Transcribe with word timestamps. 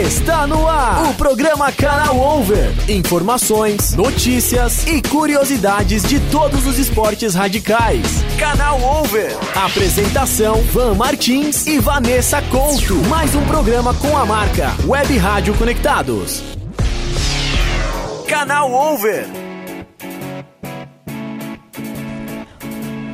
Está 0.00 0.46
no 0.46 0.66
ar 0.66 1.10
o 1.10 1.14
programa 1.14 1.70
Canal 1.70 2.18
Over. 2.18 2.72
Informações, 2.88 3.92
notícias 3.94 4.86
e 4.86 5.02
curiosidades 5.02 6.02
de 6.02 6.18
todos 6.30 6.66
os 6.66 6.78
esportes 6.78 7.34
radicais. 7.34 8.06
Canal 8.38 8.80
Over. 8.80 9.36
Apresentação: 9.54 10.62
Van 10.72 10.94
Martins 10.94 11.66
e 11.66 11.78
Vanessa 11.78 12.40
Couto. 12.40 12.94
Mais 13.10 13.34
um 13.34 13.44
programa 13.44 13.92
com 13.92 14.16
a 14.16 14.24
marca 14.24 14.74
Web 14.86 15.18
Rádio 15.18 15.54
Conectados. 15.54 16.42
Canal 18.26 18.72
Over. 18.72 19.49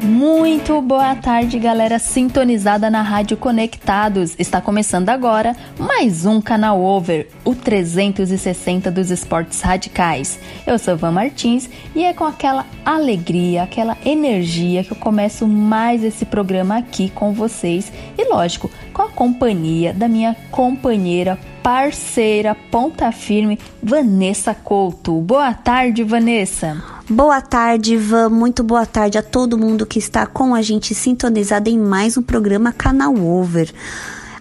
Muito 0.07 0.81
boa 0.81 1.17
tarde, 1.17 1.59
galera 1.59 1.99
sintonizada 1.99 2.89
na 2.89 3.03
Rádio 3.03 3.37
Conectados. 3.37 4.37
Está 4.39 4.61
começando 4.61 5.09
agora 5.09 5.57
mais 5.77 6.25
um 6.25 6.41
canal 6.41 6.81
Over, 6.81 7.27
o 7.45 7.57
360 7.57 8.89
dos 8.89 9.11
esportes 9.11 9.61
radicais. 9.61 10.39
Eu 10.65 10.79
sou 10.79 10.97
Van 10.97 11.11
Martins 11.11 11.69
e 11.93 12.05
é 12.05 12.15
com 12.15 12.23
aquela 12.23 12.65
alegria, 12.85 13.65
aquela 13.65 13.99
energia 14.05 14.85
que 14.85 14.93
eu 14.93 14.97
começo 14.97 15.45
mais 15.45 16.05
esse 16.05 16.25
programa 16.25 16.79
aqui 16.79 17.11
com 17.11 17.33
vocês 17.33 17.93
e, 18.17 18.31
lógico, 18.31 18.71
com 18.93 19.03
a 19.03 19.09
companhia 19.09 19.93
da 19.93 20.07
minha 20.07 20.37
companheira 20.53 21.37
parceira 21.67 22.55
ponta 22.71 23.11
firme, 23.11 23.59
Vanessa 23.83 24.55
Couto. 24.55 25.21
Boa 25.21 25.53
tarde, 25.53 26.05
Vanessa. 26.05 26.81
Boa 27.11 27.41
tarde, 27.41 27.95
Ivan. 27.95 28.29
Muito 28.29 28.63
boa 28.63 28.87
tarde 28.87 29.19
a 29.19 29.23
todo 29.23 29.59
mundo 29.59 29.85
que 29.85 29.99
está 29.99 30.29
com 30.29 30.55
a 30.55 30.63
gente 30.63 30.95
sintonizado 30.95 31.69
em 31.69 31.77
mais 31.77 32.17
um 32.17 32.23
programa 32.23 32.73
Canal 32.73 33.17
Over. 33.17 33.75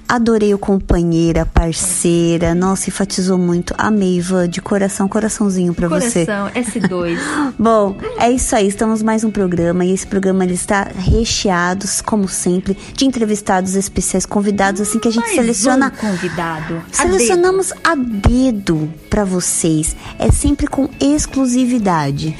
Adorei 0.08 0.54
o 0.54 0.60
companheira, 0.60 1.46
parceira. 1.46 2.54
Nossa, 2.54 2.90
enfatizou 2.90 3.38
muito. 3.38 3.74
Amei, 3.78 4.18
Ivan. 4.18 4.48
De 4.48 4.62
coração, 4.62 5.08
coraçãozinho 5.08 5.74
para 5.74 5.88
você. 5.88 6.26
Coração, 6.26 6.50
S2. 6.52 7.18
Bom, 7.58 7.98
é 8.20 8.32
isso 8.32 8.56
aí. 8.56 8.68
Estamos 8.68 9.02
mais 9.02 9.24
um 9.24 9.32
programa 9.32 9.84
e 9.84 9.92
esse 9.92 10.06
programa 10.06 10.44
ele 10.44 10.54
está 10.54 10.84
recheado, 10.96 11.86
como 12.06 12.28
sempre, 12.28 12.78
de 12.94 13.06
entrevistados 13.06 13.76
especiais, 13.76 14.26
convidados 14.26 14.80
assim 14.82 15.00
que 15.00 15.08
a 15.08 15.12
gente 15.12 15.24
Mais 15.24 15.36
seleciona. 15.36 15.88
um 15.88 15.98
convidado. 16.12 16.82
Selecionamos 16.92 17.74
a 17.84 17.96
dedo 17.96 18.92
para 19.10 19.24
vocês. 19.24 19.96
É 20.20 20.32
sempre 20.32 20.68
com 20.68 20.88
exclusividade. 21.00 22.36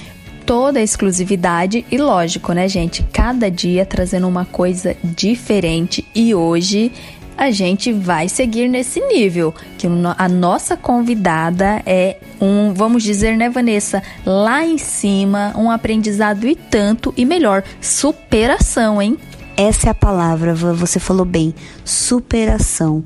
toda 0.46 0.78
a 0.78 0.84
exclusividade 0.84 1.84
e 1.92 1.98
lógico, 1.98 2.54
né, 2.54 2.68
gente? 2.68 3.04
Cada 3.12 3.50
dia 3.50 3.84
trazendo 3.84 4.28
uma 4.28 4.46
coisa 4.46 4.96
diferente 5.04 6.06
e 6.14 6.36
hoje 6.36 6.92
a 7.38 7.51
gente 7.51 7.91
vai 7.91 8.29
seguir 8.29 8.68
nesse 8.68 9.00
nível, 9.01 9.53
que 9.78 9.88
a 10.18 10.29
nossa 10.29 10.78
convidada 10.78 11.81
é 11.85 12.18
um, 12.40 12.73
vamos 12.73 13.03
dizer, 13.03 13.38
né, 13.38 13.50
Vanessa, 13.50 14.01
lá 14.25 14.66
em 14.66 14.78
cima, 14.78 15.53
um 15.57 15.69
aprendizado 15.69 16.47
e 16.47 16.56
tanto 16.56 17.13
e 17.18 17.25
melhor, 17.25 17.63
superação, 17.81 19.01
hein? 19.01 19.18
Essa 19.57 19.88
é 19.88 19.90
a 19.91 19.95
palavra, 19.95 20.53
você 20.53 21.00
falou 21.00 21.25
bem, 21.25 21.56
superação. 21.84 23.03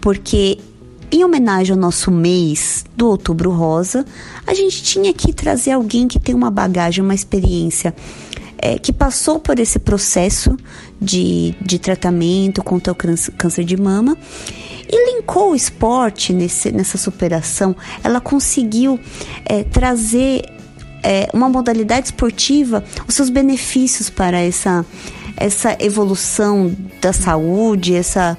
Porque 0.00 0.58
em 1.10 1.24
homenagem 1.24 1.72
ao 1.72 1.78
nosso 1.78 2.10
mês 2.10 2.84
do 2.96 3.08
Outubro 3.08 3.50
Rosa, 3.50 4.04
a 4.46 4.52
gente 4.52 4.82
tinha 4.82 5.12
que 5.14 5.32
trazer 5.32 5.72
alguém 5.72 6.08
que 6.08 6.18
tem 6.18 6.34
uma 6.34 6.50
bagagem, 6.50 7.02
uma 7.02 7.14
experiência, 7.14 7.94
é, 8.58 8.78
que 8.78 8.92
passou 8.92 9.38
por 9.38 9.58
esse 9.58 9.78
processo 9.78 10.56
de, 11.00 11.54
de 11.60 11.78
tratamento 11.78 12.62
contra 12.62 12.92
o 12.92 12.96
câncer, 12.96 13.64
de 13.64 13.76
mama 13.76 14.16
e 14.88 15.14
linkou 15.14 15.52
o 15.52 15.56
esporte 15.56 16.32
nesse, 16.32 16.70
nessa 16.70 16.96
superação. 16.96 17.74
Ela 18.02 18.20
conseguiu 18.20 18.98
é, 19.44 19.64
trazer 19.64 20.44
é, 21.02 21.28
uma 21.32 21.48
modalidade 21.48 22.06
esportiva, 22.06 22.82
os 23.06 23.14
seus 23.14 23.28
benefícios 23.28 24.10
para 24.10 24.40
essa, 24.40 24.84
essa 25.36 25.76
evolução 25.80 26.74
da 27.00 27.12
saúde, 27.12 27.94
essa. 27.94 28.36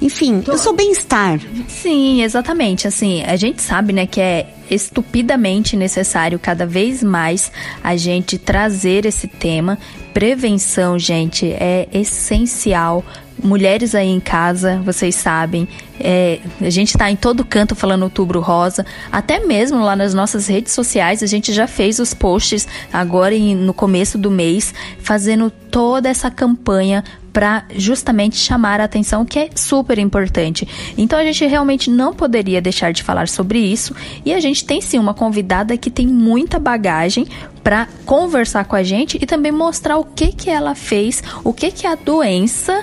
Enfim, 0.00 0.42
o 0.46 0.58
seu 0.58 0.74
bem-estar. 0.74 1.40
Sim, 1.68 2.22
exatamente. 2.22 2.86
Assim, 2.86 3.22
a 3.22 3.36
gente 3.36 3.62
sabe, 3.62 3.92
né, 3.92 4.06
que 4.06 4.20
é 4.20 4.46
estupidamente 4.70 5.76
necessário 5.76 6.38
cada 6.38 6.66
vez 6.66 7.02
mais 7.02 7.50
a 7.82 7.96
gente 7.96 8.36
trazer 8.36 9.06
esse 9.06 9.26
tema. 9.26 9.78
Prevenção, 10.12 10.98
gente, 10.98 11.46
é 11.52 11.88
essencial. 11.92 13.04
Mulheres 13.42 13.94
aí 13.94 14.08
em 14.08 14.18
casa, 14.20 14.80
vocês 14.84 15.14
sabem, 15.14 15.68
é, 16.00 16.40
a 16.60 16.70
gente 16.70 16.96
tá 16.96 17.10
em 17.10 17.16
todo 17.16 17.44
canto 17.44 17.74
falando 17.74 18.02
outubro 18.04 18.40
rosa, 18.40 18.84
até 19.12 19.40
mesmo 19.40 19.78
lá 19.80 19.94
nas 19.94 20.14
nossas 20.14 20.46
redes 20.46 20.72
sociais, 20.72 21.22
a 21.22 21.26
gente 21.26 21.52
já 21.52 21.66
fez 21.66 21.98
os 21.98 22.14
posts 22.14 22.66
agora 22.92 23.34
em- 23.34 23.54
no 23.54 23.74
começo 23.74 24.16
do 24.16 24.30
mês, 24.30 24.72
fazendo 25.00 25.50
toda 25.70 26.08
essa 26.08 26.30
campanha 26.30 27.04
para 27.32 27.64
justamente 27.76 28.36
chamar 28.38 28.80
a 28.80 28.84
atenção, 28.84 29.22
que 29.22 29.38
é 29.38 29.50
super 29.54 29.98
importante. 29.98 30.66
Então 30.96 31.18
a 31.18 31.22
gente 31.24 31.44
realmente 31.44 31.90
não 31.90 32.14
poderia 32.14 32.62
deixar 32.62 32.92
de 32.94 33.02
falar 33.02 33.28
sobre 33.28 33.58
isso 33.58 33.94
e 34.24 34.32
a 34.32 34.40
gente 34.40 34.64
tem 34.64 34.80
sim 34.80 34.98
uma 34.98 35.12
convidada 35.12 35.76
que 35.76 35.90
tem 35.90 36.06
muita 36.06 36.58
bagagem 36.58 37.26
para 37.62 37.88
conversar 38.06 38.64
com 38.64 38.74
a 38.74 38.82
gente 38.82 39.18
e 39.20 39.26
também 39.26 39.52
mostrar 39.52 39.98
o 39.98 40.04
que 40.04 40.28
que 40.28 40.48
ela 40.48 40.74
fez, 40.74 41.22
o 41.44 41.52
que 41.52 41.70
que 41.70 41.86
a 41.86 41.94
doença 41.94 42.82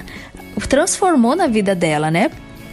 transformou 0.68 1.36
na 1.36 1.47
vida 1.47 1.75
dela, 1.75 2.09
né? 2.09 2.31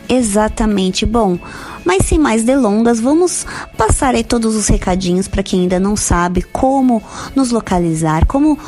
Exatamente. 0.08 1.06
Bom, 1.06 1.38
mas 1.84 2.04
sem 2.06 2.18
mais 2.18 2.42
delongas, 2.42 2.98
vamos 2.98 3.46
passar 3.76 4.14
aí 4.14 4.24
todos 4.24 4.56
os 4.56 4.66
recadinhos 4.66 5.28
para 5.28 5.42
quem 5.42 5.62
ainda 5.62 5.78
não 5.78 5.94
sabe 5.94 6.42
como 6.42 7.00
nos 7.34 7.50
localizar, 7.50 8.26
como 8.26 8.58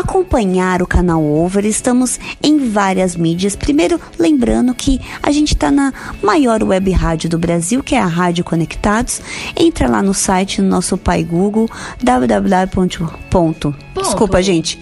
acompanhar 0.00 0.82
o 0.82 0.86
canal 0.86 1.24
Over. 1.24 1.64
Estamos 1.64 2.20
em 2.42 2.68
várias 2.70 3.16
mídias. 3.16 3.56
Primeiro, 3.56 3.98
lembrando 4.18 4.74
que 4.74 5.00
a 5.22 5.30
gente 5.30 5.54
está 5.54 5.70
na 5.70 5.92
maior 6.22 6.62
web 6.62 6.90
rádio 6.90 7.30
do 7.30 7.38
Brasil, 7.38 7.82
que 7.82 7.94
é 7.94 8.00
a 8.00 8.06
Rádio 8.06 8.44
Conectados. 8.44 9.20
Entra 9.56 9.88
lá 9.88 10.02
no 10.02 10.12
site, 10.14 10.62
no 10.62 10.68
nosso 10.68 10.96
pai 10.96 11.24
Google, 11.24 11.68
www. 12.02 13.08
Ponto. 13.30 13.74
Desculpa, 13.94 14.42
gente. 14.42 14.80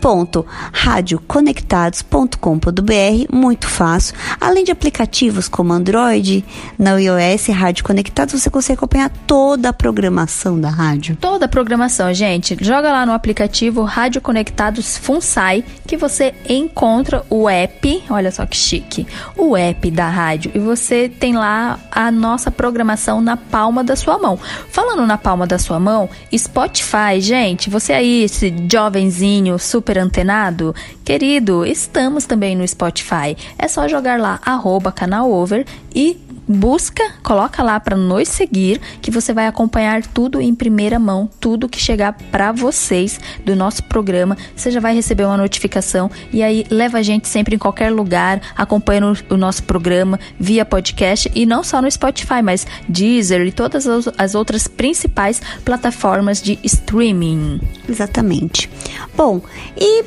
Ponto. 0.00 0.46
radioconectados.com.br, 0.72 3.32
muito 3.32 3.66
fácil. 3.66 4.14
Além 4.40 4.62
de 4.64 4.70
aplicativos 4.70 5.48
como 5.48 5.72
Android, 5.72 6.44
na 6.78 7.00
iOS, 7.00 7.48
Rádio 7.48 7.82
Conectados, 7.84 8.40
você 8.40 8.50
consegue 8.50 8.78
acompanhar 8.78 9.10
toda 9.26 9.70
a 9.70 9.72
programação 9.72 10.60
da 10.60 10.68
rádio. 10.68 11.16
Toda 11.16 11.46
a 11.46 11.48
programação, 11.48 12.12
gente. 12.12 12.56
Joga 12.60 12.92
lá 12.92 13.06
no 13.06 13.12
aplicativo 13.12 13.82
Rádio 13.82 14.20
Conectados 14.20 14.57
Resultados 14.58 14.98
FUNSAI, 14.98 15.64
que 15.86 15.96
você 15.96 16.34
encontra 16.48 17.24
o 17.30 17.48
app, 17.48 18.02
olha 18.10 18.32
só 18.32 18.44
que 18.44 18.56
chique, 18.56 19.06
o 19.36 19.56
app 19.56 19.88
da 19.88 20.08
rádio 20.08 20.50
e 20.52 20.58
você 20.58 21.08
tem 21.08 21.36
lá 21.36 21.78
a 21.92 22.10
nossa 22.10 22.50
programação 22.50 23.20
na 23.20 23.36
palma 23.36 23.84
da 23.84 23.94
sua 23.94 24.18
mão. 24.18 24.36
Falando 24.68 25.06
na 25.06 25.16
palma 25.16 25.46
da 25.46 25.60
sua 25.60 25.78
mão, 25.78 26.10
Spotify, 26.36 27.20
gente, 27.20 27.70
você 27.70 27.92
aí, 27.92 28.24
esse 28.24 28.52
jovenzinho 28.68 29.60
super 29.60 29.96
antenado, 29.96 30.74
querido, 31.04 31.64
estamos 31.64 32.26
também 32.26 32.56
no 32.56 32.66
Spotify. 32.66 33.36
É 33.56 33.68
só 33.68 33.86
jogar 33.86 34.18
lá 34.18 34.40
arroba 34.44 34.90
canal 34.90 35.30
over 35.30 35.64
e 35.94 36.18
busca, 36.48 37.02
coloca 37.22 37.62
lá 37.62 37.78
para 37.78 37.96
nos 37.96 38.28
seguir, 38.28 38.80
que 39.02 39.10
você 39.10 39.32
vai 39.32 39.46
acompanhar 39.46 40.02
tudo 40.02 40.40
em 40.40 40.54
primeira 40.54 40.98
mão, 40.98 41.28
tudo 41.38 41.68
que 41.68 41.78
chegar 41.78 42.14
para 42.30 42.52
vocês 42.52 43.20
do 43.44 43.54
nosso 43.54 43.82
programa. 43.84 44.36
Você 44.56 44.70
já 44.70 44.80
vai 44.80 44.94
receber 44.94 45.24
uma 45.24 45.36
notificação 45.36 46.10
e 46.32 46.42
aí 46.42 46.64
leva 46.70 46.98
a 46.98 47.02
gente 47.02 47.28
sempre 47.28 47.54
em 47.54 47.58
qualquer 47.58 47.90
lugar, 47.90 48.40
acompanhando 48.56 49.18
o 49.30 49.36
nosso 49.36 49.62
programa 49.64 50.18
via 50.38 50.64
podcast 50.64 51.30
e 51.34 51.44
não 51.44 51.62
só 51.62 51.82
no 51.82 51.90
Spotify, 51.90 52.42
mas 52.42 52.66
Deezer 52.88 53.46
e 53.46 53.52
todas 53.52 53.86
as 54.16 54.34
outras 54.34 54.66
principais 54.66 55.42
plataformas 55.64 56.40
de 56.40 56.58
streaming. 56.62 57.60
Exatamente. 57.88 58.70
Bom, 59.16 59.42
e 59.76 60.04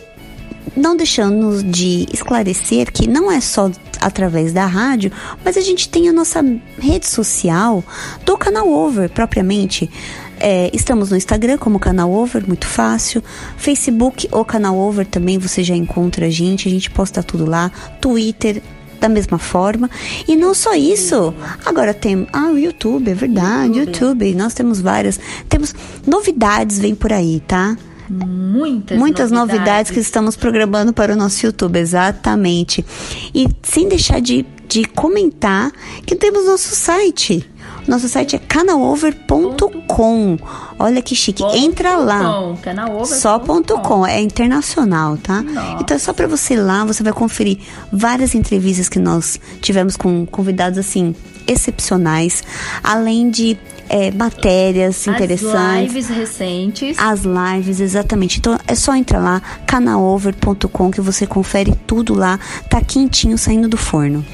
não 0.76 0.96
deixando 0.96 1.64
de 1.64 2.08
esclarecer 2.14 2.92
que 2.92 3.08
não 3.08 3.32
é 3.32 3.42
só 3.42 3.70
através 4.02 4.52
da 4.52 4.66
rádio, 4.66 5.12
mas 5.46 5.56
a 5.56 5.62
gente 5.62 5.88
tem 5.88 6.10
a 6.10 6.14
nossa 6.14 6.44
rede 6.80 7.06
social 7.06 7.84
do 8.26 8.38
canal 8.38 8.68
Over 8.68 9.10
propriamente. 9.10 9.90
É, 10.40 10.72
estamos 10.74 11.12
no 11.12 11.18
Instagram 11.18 11.60
como 11.60 11.80
canal 11.80 12.12
Over, 12.12 12.48
muito 12.48 12.66
fácil. 12.66 13.24
Facebook, 13.58 14.28
o 14.32 14.44
canal 14.44 14.76
Over 14.76 15.06
também 15.06 15.38
você 15.38 15.64
já 15.64 15.76
encontra 15.76 16.26
a 16.26 16.30
gente, 16.30 16.68
a 16.68 16.72
gente 16.72 16.90
posta 16.90 17.22
tudo 17.22 17.46
lá. 17.46 17.72
Twitter, 18.02 18.62
da 19.00 19.08
mesma 19.08 19.38
forma. 19.38 19.90
E 20.28 20.36
não 20.36 20.54
só 20.54 20.74
isso, 20.74 21.34
agora 21.66 21.94
tem. 21.94 22.28
Ah, 22.34 22.52
o 22.52 22.58
YouTube, 22.58 23.12
é 23.12 23.14
verdade, 23.14 23.80
YouTube. 23.80 24.26
YouTube. 24.26 24.36
Nós 24.36 24.54
temos 24.54 24.82
várias. 24.82 25.20
Temos 25.48 25.76
novidades, 26.06 26.80
vem 26.80 26.96
por 26.96 27.14
aí, 27.14 27.42
tá? 27.48 27.78
Muitas, 28.12 28.98
muitas 28.98 29.32
novidades. 29.32 29.60
novidades. 29.60 29.92
que 29.92 30.00
estamos 30.00 30.36
programando 30.36 30.92
para 30.94 31.14
o 31.14 31.16
nosso 31.16 31.46
YouTube, 31.46 31.80
exatamente. 31.80 32.86
E 33.34 33.48
sem 33.64 33.88
deixar 33.88 34.20
de, 34.20 34.46
de 34.68 34.86
comentar 34.86 35.72
que 36.06 36.16
temos 36.16 36.46
nosso 36.46 36.76
site. 36.76 37.50
Nosso 37.88 38.08
site 38.08 38.36
é 38.36 38.40
canalover.com. 38.40 40.38
Olha 40.78 41.02
que 41.02 41.16
chique. 41.16 41.42
Ponto 41.42 41.58
Entra 41.58 41.96
lá. 41.98 42.22
Só 43.06 43.40
ponto 43.40 43.80
.com. 43.80 44.06
É 44.06 44.22
internacional, 44.22 45.18
tá? 45.18 45.42
Nossa. 45.42 45.78
Então 45.82 45.96
é 45.96 46.00
só 46.00 46.14
para 46.14 46.28
você 46.28 46.54
ir 46.54 46.62
lá, 46.62 46.86
você 46.86 47.02
vai 47.02 47.14
conferir 47.14 47.58
várias 47.92 48.36
entrevistas 48.36 48.88
que 48.88 49.00
nós 49.00 49.40
tivemos 49.62 49.98
com 49.98 50.26
convidados 50.26 50.78
assim 50.78 51.16
excepcionais, 51.48 52.44
além 52.84 53.30
de 53.32 53.58
é, 53.92 54.10
matérias 54.10 55.02
as 55.02 55.08
interessantes. 55.08 55.54
As 55.54 55.82
lives 55.82 56.08
recentes. 56.08 56.98
As 56.98 57.22
lives, 57.24 57.82
exatamente. 57.82 58.40
Então 58.40 58.58
é 58.66 58.74
só 58.74 58.96
entrar 58.96 59.20
lá, 59.20 59.42
canalover.com, 59.68 60.90
que 60.90 61.02
você 61.02 61.28
confere 61.28 61.76
tudo 61.86 62.14
lá. 62.14 62.40
Tá 62.70 62.80
quentinho 62.82 63.38
saindo 63.38 63.68
do 63.68 63.76
forno. 63.76 64.26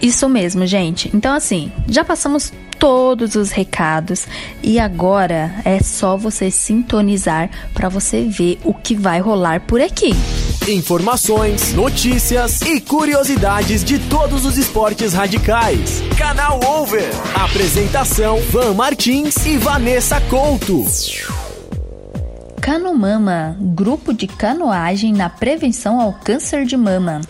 Isso 0.00 0.28
mesmo, 0.28 0.64
gente. 0.64 1.10
Então, 1.12 1.34
assim, 1.34 1.72
já 1.88 2.04
passamos 2.04 2.52
todos 2.78 3.34
os 3.34 3.50
recados 3.50 4.26
e 4.62 4.78
agora 4.78 5.52
é 5.64 5.80
só 5.80 6.16
você 6.16 6.50
sintonizar 6.50 7.50
para 7.74 7.90
você 7.90 8.22
ver 8.24 8.58
o 8.64 8.72
que 8.72 8.94
vai 8.94 9.20
rolar 9.20 9.60
por 9.60 9.80
aqui. 9.80 10.12
Informações, 10.68 11.72
notícias 11.72 12.60
e 12.62 12.80
curiosidades 12.80 13.82
de 13.82 13.98
todos 13.98 14.44
os 14.44 14.58
esportes 14.58 15.12
radicais. 15.12 16.02
Canal 16.16 16.60
Over. 16.62 17.10
Apresentação: 17.34 18.40
Van 18.50 18.74
Martins 18.74 19.34
e 19.46 19.56
Vanessa 19.56 20.20
Couto. 20.22 20.84
Canomama, 22.60 23.56
grupo 23.58 24.12
de 24.12 24.26
canoagem 24.26 25.12
na 25.12 25.30
prevenção 25.30 26.00
ao 26.00 26.12
câncer 26.12 26.64
de 26.64 26.76
mama 26.76 27.20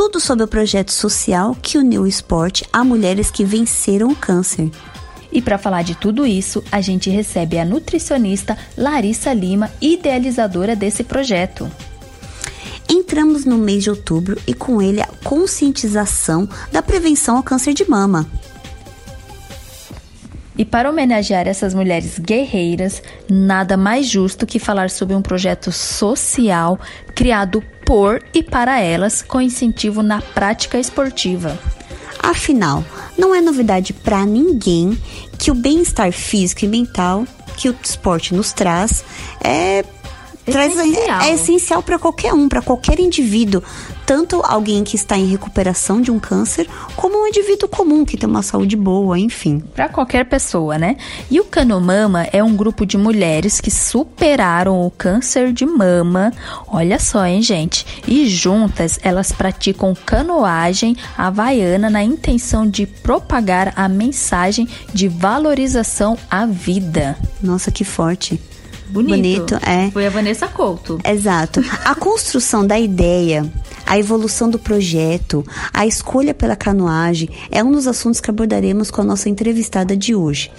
tudo 0.00 0.18
sobre 0.18 0.44
o 0.44 0.48
projeto 0.48 0.90
social 0.92 1.54
que 1.60 1.76
uniu 1.76 2.04
o 2.04 2.06
esporte 2.06 2.64
a 2.72 2.82
mulheres 2.82 3.30
que 3.30 3.44
venceram 3.44 4.08
o 4.08 4.16
câncer. 4.16 4.70
E 5.30 5.42
para 5.42 5.58
falar 5.58 5.82
de 5.82 5.94
tudo 5.94 6.26
isso, 6.26 6.64
a 6.72 6.80
gente 6.80 7.10
recebe 7.10 7.58
a 7.58 7.66
nutricionista 7.66 8.56
Larissa 8.78 9.30
Lima, 9.34 9.70
idealizadora 9.78 10.74
desse 10.74 11.04
projeto. 11.04 11.70
Entramos 12.90 13.44
no 13.44 13.56
mês 13.56 13.84
de 13.84 13.90
outubro 13.90 14.36
e 14.48 14.52
com 14.52 14.82
ele 14.82 15.00
a 15.00 15.06
conscientização 15.22 16.48
da 16.72 16.82
prevenção 16.82 17.36
ao 17.36 17.42
câncer 17.42 17.72
de 17.72 17.88
mama. 17.88 18.28
E 20.58 20.64
para 20.64 20.90
homenagear 20.90 21.46
essas 21.46 21.72
mulheres 21.72 22.18
guerreiras, 22.18 23.00
nada 23.30 23.76
mais 23.76 24.06
justo 24.06 24.44
que 24.44 24.58
falar 24.58 24.90
sobre 24.90 25.14
um 25.14 25.22
projeto 25.22 25.70
social 25.70 26.78
criado 27.14 27.62
por 27.86 28.20
e 28.34 28.42
para 28.42 28.80
elas 28.80 29.22
com 29.22 29.40
incentivo 29.40 30.02
na 30.02 30.20
prática 30.20 30.76
esportiva. 30.76 31.56
Afinal, 32.22 32.84
não 33.16 33.32
é 33.32 33.40
novidade 33.40 33.92
para 33.92 34.26
ninguém 34.26 34.98
que 35.38 35.50
o 35.50 35.54
bem-estar 35.54 36.12
físico 36.12 36.64
e 36.64 36.68
mental 36.68 37.24
que 37.56 37.68
o 37.68 37.76
esporte 37.82 38.34
nos 38.34 38.52
traz 38.52 39.04
é 39.42 39.84
traz 40.50 40.76
essencial. 40.76 41.20
é 41.22 41.32
essencial 41.32 41.82
para 41.82 41.98
qualquer 41.98 42.32
um, 42.32 42.48
para 42.48 42.62
qualquer 42.62 42.98
indivíduo, 43.00 43.62
tanto 44.04 44.42
alguém 44.44 44.82
que 44.82 44.96
está 44.96 45.16
em 45.16 45.26
recuperação 45.26 46.00
de 46.00 46.10
um 46.10 46.18
câncer, 46.18 46.68
como 46.96 47.22
um 47.22 47.26
indivíduo 47.26 47.68
comum 47.68 48.04
que 48.04 48.16
tem 48.16 48.28
uma 48.28 48.42
saúde 48.42 48.76
boa, 48.76 49.18
enfim. 49.18 49.62
Para 49.74 49.88
qualquer 49.88 50.24
pessoa, 50.24 50.76
né? 50.78 50.96
E 51.30 51.38
o 51.40 51.44
Canomama 51.44 52.26
é 52.32 52.42
um 52.42 52.56
grupo 52.56 52.84
de 52.84 52.98
mulheres 52.98 53.60
que 53.60 53.70
superaram 53.70 54.84
o 54.84 54.90
câncer 54.90 55.52
de 55.52 55.64
mama. 55.64 56.32
Olha 56.66 56.98
só, 56.98 57.24
hein, 57.24 57.40
gente? 57.40 57.86
E 58.06 58.26
juntas 58.26 58.98
elas 59.02 59.32
praticam 59.32 59.94
canoagem 59.94 60.96
havaiana 61.16 61.88
na 61.88 62.02
intenção 62.02 62.68
de 62.68 62.86
propagar 62.86 63.72
a 63.76 63.88
mensagem 63.88 64.68
de 64.92 65.08
valorização 65.08 66.18
à 66.30 66.46
vida. 66.46 67.16
Nossa, 67.42 67.70
que 67.70 67.84
forte. 67.84 68.40
Bonito. 68.90 69.16
Bonito, 69.16 69.54
é. 69.66 69.90
Foi 69.90 70.06
a 70.06 70.10
Vanessa 70.10 70.48
Couto. 70.48 70.98
Exato. 71.04 71.62
A 71.84 71.94
construção 71.94 72.66
da 72.66 72.78
ideia, 72.78 73.50
a 73.86 73.98
evolução 73.98 74.50
do 74.50 74.58
projeto, 74.58 75.44
a 75.72 75.86
escolha 75.86 76.34
pela 76.34 76.56
canoagem 76.56 77.28
é 77.50 77.62
um 77.62 77.72
dos 77.72 77.86
assuntos 77.86 78.20
que 78.20 78.30
abordaremos 78.30 78.90
com 78.90 79.00
a 79.00 79.04
nossa 79.04 79.28
entrevistada 79.28 79.96
de 79.96 80.14
hoje. 80.14 80.50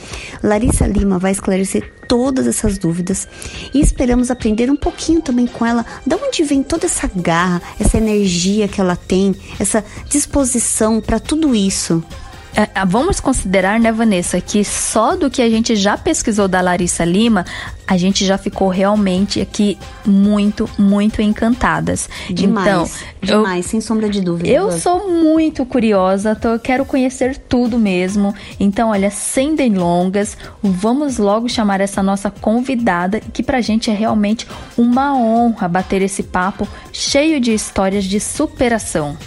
Larissa 0.41 0.87
Lima 0.87 1.19
vai 1.19 1.31
esclarecer 1.31 1.91
todas 2.07 2.47
essas 2.47 2.77
dúvidas 2.77 3.27
e 3.73 3.79
esperamos 3.79 4.31
aprender 4.31 4.69
um 4.69 4.75
pouquinho 4.75 5.21
também 5.21 5.47
com 5.47 5.65
ela 5.65 5.85
de 6.05 6.15
onde 6.15 6.43
vem 6.43 6.61
toda 6.61 6.85
essa 6.85 7.09
garra, 7.15 7.61
essa 7.79 7.97
energia 7.97 8.67
que 8.67 8.81
ela 8.81 8.95
tem, 8.95 9.35
essa 9.59 9.83
disposição 10.09 10.99
para 10.99 11.19
tudo 11.19 11.55
isso. 11.55 12.03
É, 12.55 12.81
é, 12.81 12.85
vamos 12.85 13.19
considerar, 13.19 13.79
né, 13.79 13.91
Vanessa, 13.91 14.41
que 14.41 14.63
só 14.63 15.15
do 15.15 15.29
que 15.29 15.41
a 15.41 15.49
gente 15.49 15.75
já 15.75 15.97
pesquisou 15.97 16.47
da 16.47 16.59
Larissa 16.61 17.05
Lima, 17.05 17.45
a 17.87 17.97
gente 17.97 18.25
já 18.25 18.37
ficou 18.37 18.67
realmente 18.67 19.39
aqui 19.39 19.77
muito, 20.05 20.69
muito 20.77 21.21
encantadas. 21.21 22.09
Demais, 22.29 22.67
então, 22.67 23.37
demais, 23.37 23.65
eu, 23.65 23.69
sem 23.71 23.81
sombra 23.81 24.09
de 24.09 24.21
dúvida. 24.21 24.49
Eu 24.49 24.71
sou 24.71 25.09
muito 25.09 25.65
curiosa, 25.65 26.35
tô, 26.35 26.59
quero 26.59 26.85
conhecer 26.85 27.37
tudo 27.37 27.77
mesmo. 27.77 28.33
Então, 28.59 28.89
olha, 28.89 29.09
sem 29.09 29.55
delongas, 29.55 30.37
vamos 30.61 31.17
logo 31.17 31.47
chamar 31.47 31.81
essa 31.81 32.03
nossa 32.03 32.29
convidada, 32.29 33.19
que 33.19 33.43
pra 33.43 33.61
gente 33.61 33.89
é 33.89 33.93
realmente 33.93 34.47
uma 34.77 35.15
honra 35.15 35.67
bater 35.67 36.01
esse 36.01 36.23
papo 36.23 36.67
cheio 36.91 37.39
de 37.39 37.53
histórias 37.53 38.03
de 38.03 38.19
superação. 38.19 39.17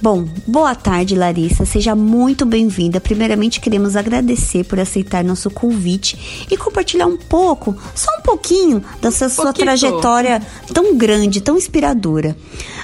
Bom, 0.00 0.28
boa 0.46 0.74
tarde, 0.74 1.14
Larissa. 1.14 1.64
Seja 1.64 1.94
muito 1.94 2.44
bem-vinda. 2.44 3.00
Primeiramente, 3.00 3.60
queremos 3.60 3.96
agradecer 3.96 4.64
por 4.64 4.78
aceitar 4.78 5.24
nosso 5.24 5.50
convite 5.50 6.46
e 6.50 6.56
compartilhar 6.56 7.06
um 7.06 7.16
pouco, 7.16 7.74
só 7.94 8.10
um 8.18 8.22
pouquinho, 8.22 8.84
dessa 9.00 9.28
sua 9.30 9.54
trajetória 9.54 10.42
tão 10.72 10.96
grande, 10.96 11.40
tão 11.40 11.56
inspiradora. 11.56 12.36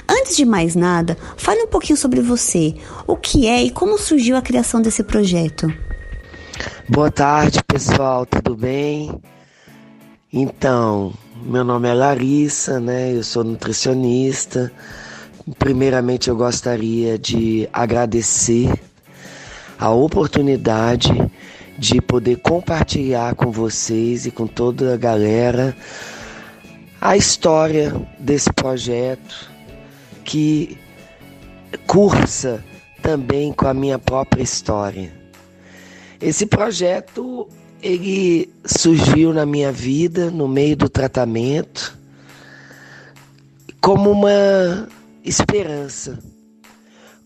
Antes 0.09 0.35
de 0.35 0.43
mais 0.43 0.75
nada, 0.75 1.15
fale 1.37 1.61
um 1.61 1.67
pouquinho 1.67 1.97
sobre 1.97 2.19
você, 2.19 2.73
o 3.05 3.15
que 3.15 3.47
é 3.47 3.63
e 3.63 3.69
como 3.69 3.97
surgiu 3.97 4.35
a 4.35 4.41
criação 4.41 4.81
desse 4.81 5.03
projeto. 5.03 5.71
Boa 6.89 7.11
tarde, 7.11 7.59
pessoal, 7.65 8.25
tudo 8.25 8.55
bem? 8.55 9.13
Então, 10.31 11.13
meu 11.43 11.63
nome 11.63 11.87
é 11.87 11.93
Larissa, 11.93 12.79
né? 12.79 13.15
Eu 13.15 13.23
sou 13.23 13.43
nutricionista. 13.43 14.71
Primeiramente, 15.59 16.29
eu 16.29 16.37
gostaria 16.37 17.17
de 17.17 17.67
agradecer 17.73 18.73
a 19.77 19.89
oportunidade 19.89 21.11
de 21.77 22.01
poder 22.01 22.37
compartilhar 22.37 23.35
com 23.35 23.51
vocês 23.51 24.25
e 24.25 24.31
com 24.31 24.47
toda 24.47 24.93
a 24.93 24.97
galera 24.97 25.75
a 27.01 27.17
história 27.17 27.93
desse 28.17 28.53
projeto 28.53 29.51
que 30.23 30.77
cursa 31.85 32.63
também 33.01 33.51
com 33.51 33.67
a 33.67 33.73
minha 33.73 33.99
própria 33.99 34.41
história. 34.41 35.11
Esse 36.21 36.45
projeto 36.45 37.49
ele 37.81 38.49
surgiu 38.63 39.33
na 39.33 39.45
minha 39.45 39.73
vida 39.73 40.31
no 40.31 40.47
meio 40.47 40.77
do 40.77 40.87
tratamento 40.87 41.99
como 43.81 44.09
uma 44.09 44.87
esperança, 45.23 46.19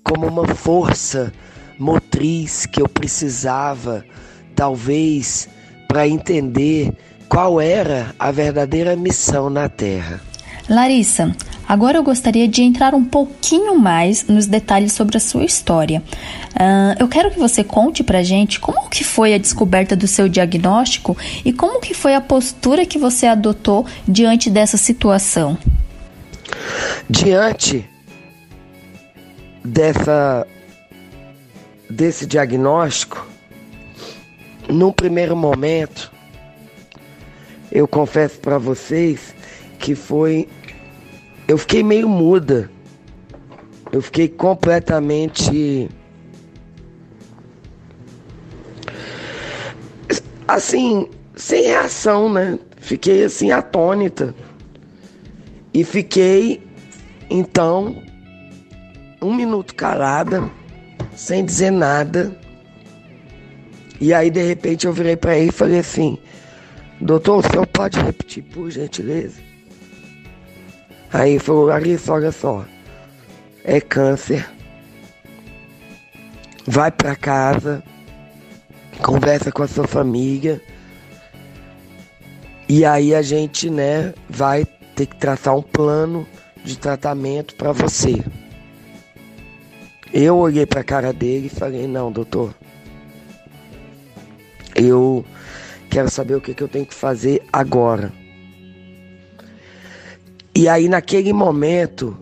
como 0.03 0.27
uma 0.27 0.47
força 0.47 1.33
motriz 1.79 2.65
que 2.65 2.81
eu 2.81 2.87
precisava, 2.87 4.05
talvez, 4.55 5.49
para 5.87 6.07
entender 6.07 6.93
qual 7.27 7.59
era 7.59 8.15
a 8.17 8.31
verdadeira 8.31 8.95
missão 8.95 9.49
na 9.49 9.67
Terra. 9.69 10.21
Larissa, 10.69 11.33
agora 11.67 11.97
eu 11.97 12.03
gostaria 12.03 12.47
de 12.47 12.61
entrar 12.61 12.93
um 12.93 13.05
pouquinho 13.05 13.79
mais 13.79 14.27
nos 14.27 14.47
detalhes 14.47 14.91
sobre 14.91 15.15
a 15.15 15.19
sua 15.19 15.45
história. 15.45 16.03
Uh, 16.53 16.95
eu 16.99 17.07
quero 17.07 17.31
que 17.31 17.39
você 17.39 17.63
conte 17.63 18.03
pra 18.03 18.21
gente 18.21 18.59
como 18.59 18.89
que 18.89 19.03
foi 19.03 19.33
a 19.33 19.37
descoberta 19.37 19.95
do 19.95 20.07
seu 20.07 20.27
diagnóstico 20.27 21.15
e 21.45 21.53
como 21.53 21.79
que 21.79 21.93
foi 21.93 22.15
a 22.15 22.21
postura 22.21 22.85
que 22.85 22.99
você 22.99 23.27
adotou 23.27 23.85
diante 24.05 24.49
dessa 24.49 24.75
situação. 24.75 25.57
Diante 27.09 27.89
dessa 29.63 30.45
desse 31.89 32.25
diagnóstico, 32.25 33.25
num 34.69 34.91
primeiro 34.91 35.35
momento, 35.35 36.11
eu 37.71 37.87
confesso 37.87 38.39
para 38.39 38.57
vocês 38.57 39.33
que 39.79 39.95
foi 39.95 40.47
eu 41.47 41.57
fiquei 41.57 41.81
meio 41.81 42.09
muda. 42.09 42.69
Eu 43.91 44.01
fiquei 44.01 44.27
completamente 44.27 45.89
assim, 50.47 51.09
sem 51.35 51.63
reação, 51.63 52.31
né? 52.31 52.59
Fiquei 52.77 53.23
assim 53.23 53.51
atônita. 53.51 54.35
E 55.77 55.83
fiquei 55.83 56.59
então 57.29 58.01
um 59.21 59.31
minuto 59.31 59.75
calada, 59.75 60.49
sem 61.15 61.45
dizer 61.45 61.69
nada. 61.69 62.35
E 64.01 64.11
aí 64.11 64.31
de 64.31 64.41
repente 64.41 64.87
eu 64.87 64.91
virei 64.91 65.15
para 65.15 65.37
ele 65.37 65.49
e 65.49 65.51
falei 65.51 65.77
assim: 65.77 66.17
"Doutor, 66.99 67.45
o 67.45 67.47
senhor 67.47 67.67
pode 67.67 67.99
repetir 67.99 68.43
por 68.45 68.71
gentileza?" 68.71 69.39
Aí 71.13 71.37
falou, 71.37 71.67
Larissa, 71.67 72.11
olha 72.11 72.31
só, 72.31 72.65
é 73.63 73.79
câncer. 73.79 74.49
Vai 76.65 76.89
para 76.89 77.15
casa, 77.15 77.83
conversa 79.03 79.51
com 79.51 79.61
a 79.61 79.67
sua 79.67 79.85
família. 79.85 80.59
E 82.67 82.83
aí 82.83 83.13
a 83.13 83.21
gente, 83.21 83.69
né, 83.69 84.11
vai 84.27 84.65
ter 84.97 85.05
que 85.05 85.15
traçar 85.15 85.55
um 85.55 85.61
plano 85.61 86.27
de 86.65 86.75
tratamento 86.75 87.55
para 87.55 87.71
você. 87.71 88.15
Eu 90.11 90.37
olhei 90.37 90.65
para 90.65 90.81
a 90.81 90.83
cara 90.83 91.13
dele 91.13 91.45
e 91.45 91.49
falei: 91.55 91.85
"Não, 91.87 92.11
doutor. 92.11 92.53
Eu 94.75 95.23
quero 95.87 96.09
saber 96.09 96.35
o 96.35 96.41
que, 96.41 96.55
que 96.55 96.63
eu 96.63 96.67
tenho 96.67 96.85
que 96.85 96.95
fazer 96.95 97.43
agora." 97.53 98.11
E 100.55 100.67
aí, 100.67 100.89
naquele 100.89 101.31
momento, 101.31 102.17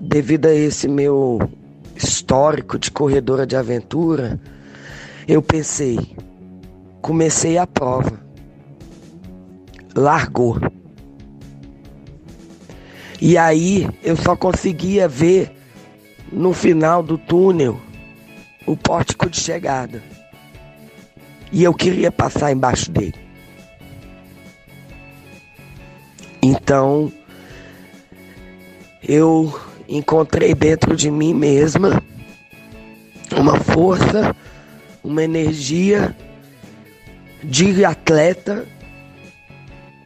devido 0.00 0.46
a 0.46 0.54
esse 0.54 0.86
meu 0.86 1.40
histórico 1.96 2.78
de 2.78 2.92
corredora 2.92 3.44
de 3.44 3.56
aventura, 3.56 4.38
eu 5.26 5.42
pensei, 5.42 5.98
comecei 7.00 7.58
a 7.58 7.66
prova. 7.66 8.20
Largou. 9.96 10.60
E 13.24 13.38
aí 13.38 13.88
eu 14.02 14.16
só 14.16 14.34
conseguia 14.34 15.06
ver 15.06 15.52
no 16.32 16.52
final 16.52 17.04
do 17.04 17.16
túnel 17.16 17.80
o 18.66 18.76
pórtico 18.76 19.30
de 19.30 19.40
chegada. 19.40 20.02
E 21.52 21.62
eu 21.62 21.72
queria 21.72 22.10
passar 22.10 22.50
embaixo 22.50 22.90
dele. 22.90 23.14
Então, 26.42 27.12
eu 29.00 29.56
encontrei 29.88 30.52
dentro 30.52 30.96
de 30.96 31.08
mim 31.08 31.32
mesma 31.32 32.02
uma 33.36 33.56
força, 33.60 34.34
uma 35.04 35.22
energia 35.22 36.16
de 37.44 37.84
atleta 37.84 38.66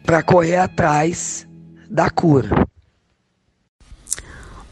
para 0.05 0.23
correr 0.23 0.59
atrás 0.59 1.49
da 1.89 2.11
cura. 2.11 2.67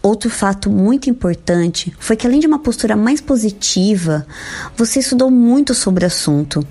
Outro 0.05 0.29
fato 0.29 0.69
muito 0.69 1.09
importante 1.09 1.91
foi 1.99 2.15
que, 2.15 2.27
além 2.27 2.39
de 2.39 2.47
uma 2.47 2.59
postura 2.59 2.95
mais 2.95 3.23
positiva, 3.23 4.27
você 4.77 5.01
estudou 5.01 5.31
muito 5.31 5.73
sobre 5.73 6.05
o 6.05 6.07
assunto 6.07 6.63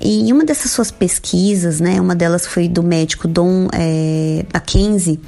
e 0.00 0.28
em 0.28 0.32
uma 0.32 0.44
dessas 0.44 0.70
suas 0.70 0.92
pesquisas, 0.92 1.80
né, 1.80 2.00
uma 2.00 2.14
delas 2.14 2.46
foi 2.46 2.68
do 2.68 2.84
médico 2.84 3.26
Don 3.26 3.66
é, 3.72 4.46
Mackenzie, 4.52 5.18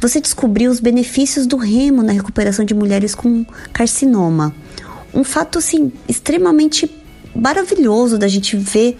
você 0.00 0.20
descobriu 0.20 0.68
os 0.68 0.80
benefícios 0.80 1.46
do 1.46 1.56
remo 1.56 2.02
na 2.02 2.12
recuperação 2.12 2.64
de 2.64 2.74
mulheres 2.74 3.14
com 3.14 3.44
carcinoma. 3.72 4.52
Um 5.14 5.22
fato 5.22 5.58
assim 5.58 5.92
extremamente 6.08 6.90
maravilhoso 7.34 8.18
da 8.18 8.26
gente 8.26 8.56
ver 8.56 8.98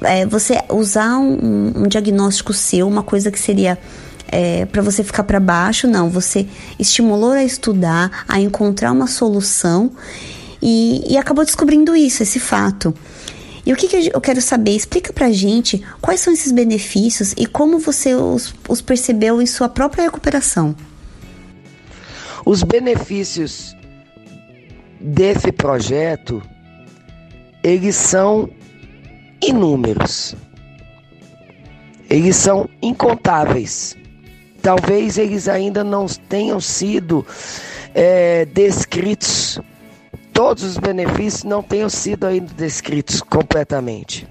é, 0.00 0.26
você 0.26 0.58
usar 0.70 1.18
um, 1.18 1.82
um, 1.82 1.86
diagnóstico 1.86 2.52
seu, 2.52 2.88
uma 2.88 3.02
coisa 3.02 3.30
que 3.30 3.38
seria 3.38 3.78
é, 4.28 4.64
para 4.66 4.82
você 4.82 5.04
ficar 5.04 5.24
para 5.24 5.38
baixo, 5.38 5.86
não, 5.86 6.08
você 6.08 6.46
estimulou 6.78 7.32
a 7.32 7.44
estudar, 7.44 8.24
a 8.28 8.40
encontrar 8.40 8.92
uma 8.92 9.06
solução 9.06 9.92
e, 10.60 11.12
e 11.12 11.16
acabou 11.16 11.44
descobrindo 11.44 11.94
isso, 11.94 12.22
esse 12.22 12.40
fato. 12.40 12.94
E 13.66 13.72
o 13.72 13.76
que, 13.76 13.88
que 13.88 14.10
eu 14.12 14.20
quero 14.20 14.42
saber? 14.42 14.72
Explica 14.72 15.12
pra 15.12 15.30
gente 15.30 15.82
quais 16.00 16.20
são 16.20 16.32
esses 16.32 16.52
benefícios 16.52 17.32
e 17.36 17.46
como 17.46 17.78
você 17.78 18.14
os, 18.14 18.54
os 18.68 18.80
percebeu 18.82 19.40
em 19.40 19.46
sua 19.46 19.68
própria 19.68 20.04
recuperação. 20.04 20.76
Os 22.44 22.62
benefícios 22.62 23.74
desse 25.00 25.50
projeto, 25.50 26.42
eles 27.62 27.96
são 27.96 28.50
inúmeros. 29.42 30.34
Eles 32.10 32.36
são 32.36 32.68
incontáveis. 32.82 33.96
Talvez 34.64 35.16
eles 35.16 35.46
ainda 35.46 35.84
não 35.84 36.06
tenham 36.06 36.60
sido 36.60 37.24
é, 37.94 38.44
descritos 38.46 39.60
todos 40.34 40.64
os 40.64 40.76
benefícios 40.76 41.44
não 41.44 41.62
tenham 41.62 41.88
sido 41.88 42.26
ainda 42.26 42.52
descritos 42.54 43.22
completamente. 43.22 44.26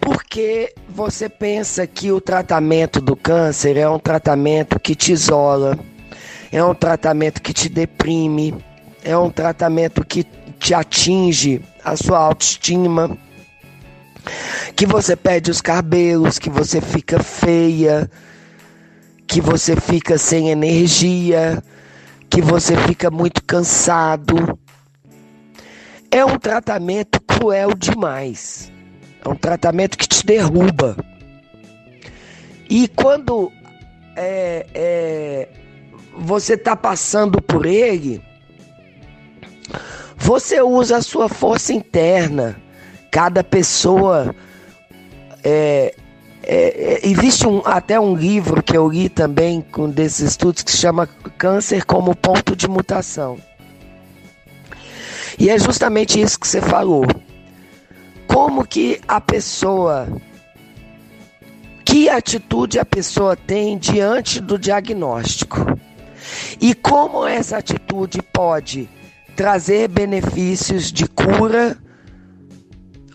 Porque 0.00 0.72
você 0.88 1.28
pensa 1.28 1.86
que 1.86 2.12
o 2.12 2.20
tratamento 2.20 3.00
do 3.00 3.16
câncer 3.16 3.76
é 3.76 3.88
um 3.88 3.98
tratamento 3.98 4.78
que 4.78 4.94
te 4.94 5.12
isola, 5.12 5.76
é 6.52 6.62
um 6.62 6.74
tratamento 6.74 7.42
que 7.42 7.52
te 7.52 7.68
deprime, 7.68 8.54
é 9.04 9.16
um 9.18 9.28
tratamento 9.28 10.04
que 10.04 10.24
te 10.58 10.72
atinge 10.72 11.60
a 11.84 11.96
sua 11.96 12.18
autoestima, 12.18 13.18
que 14.76 14.86
você 14.86 15.16
perde 15.16 15.50
os 15.50 15.60
cabelos, 15.60 16.38
que 16.38 16.50
você 16.50 16.80
fica 16.80 17.22
feia, 17.22 18.10
que 19.26 19.40
você 19.40 19.76
fica 19.76 20.18
sem 20.18 20.50
energia, 20.50 21.62
que 22.28 22.40
você 22.40 22.76
fica 22.76 23.10
muito 23.10 23.42
cansado. 23.44 24.58
É 26.10 26.24
um 26.24 26.38
tratamento 26.38 27.20
cruel 27.20 27.74
demais. 27.74 28.70
É 29.24 29.28
um 29.28 29.36
tratamento 29.36 29.96
que 29.96 30.06
te 30.06 30.24
derruba. 30.24 30.96
E 32.68 32.88
quando 32.88 33.52
é, 34.16 34.66
é, 34.74 35.48
você 36.16 36.54
está 36.54 36.74
passando 36.74 37.40
por 37.40 37.66
ele, 37.66 38.22
você 40.16 40.60
usa 40.60 40.98
a 40.98 41.02
sua 41.02 41.28
força 41.28 41.72
interna. 41.72 42.60
Cada 43.12 43.44
pessoa 43.44 44.34
é, 45.44 45.94
é, 46.42 46.54
é, 47.02 47.06
existe 47.06 47.46
um, 47.46 47.60
até 47.64 48.00
um 48.00 48.16
livro 48.16 48.62
que 48.62 48.74
eu 48.74 48.88
li 48.88 49.10
também 49.10 49.60
com 49.60 49.90
desses 49.90 50.30
estudos 50.30 50.62
que 50.62 50.70
se 50.70 50.78
chama 50.78 51.06
Câncer 51.36 51.84
como 51.84 52.16
Ponto 52.16 52.56
de 52.56 52.66
Mutação. 52.66 53.38
E 55.38 55.50
é 55.50 55.58
justamente 55.58 56.18
isso 56.18 56.40
que 56.40 56.48
você 56.48 56.62
falou. 56.62 57.04
Como 58.26 58.66
que 58.66 58.98
a 59.06 59.20
pessoa 59.20 60.08
que 61.84 62.08
atitude 62.08 62.78
a 62.78 62.84
pessoa 62.86 63.36
tem 63.36 63.76
diante 63.76 64.40
do 64.40 64.58
diagnóstico 64.58 65.58
e 66.58 66.74
como 66.74 67.26
essa 67.26 67.58
atitude 67.58 68.22
pode 68.32 68.88
trazer 69.36 69.88
benefícios 69.88 70.90
de 70.90 71.06
cura 71.06 71.76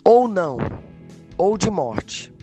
ou 0.07 0.25
não, 0.25 0.57
ou 1.37 1.57
de 1.57 1.69
morte. 1.69 2.33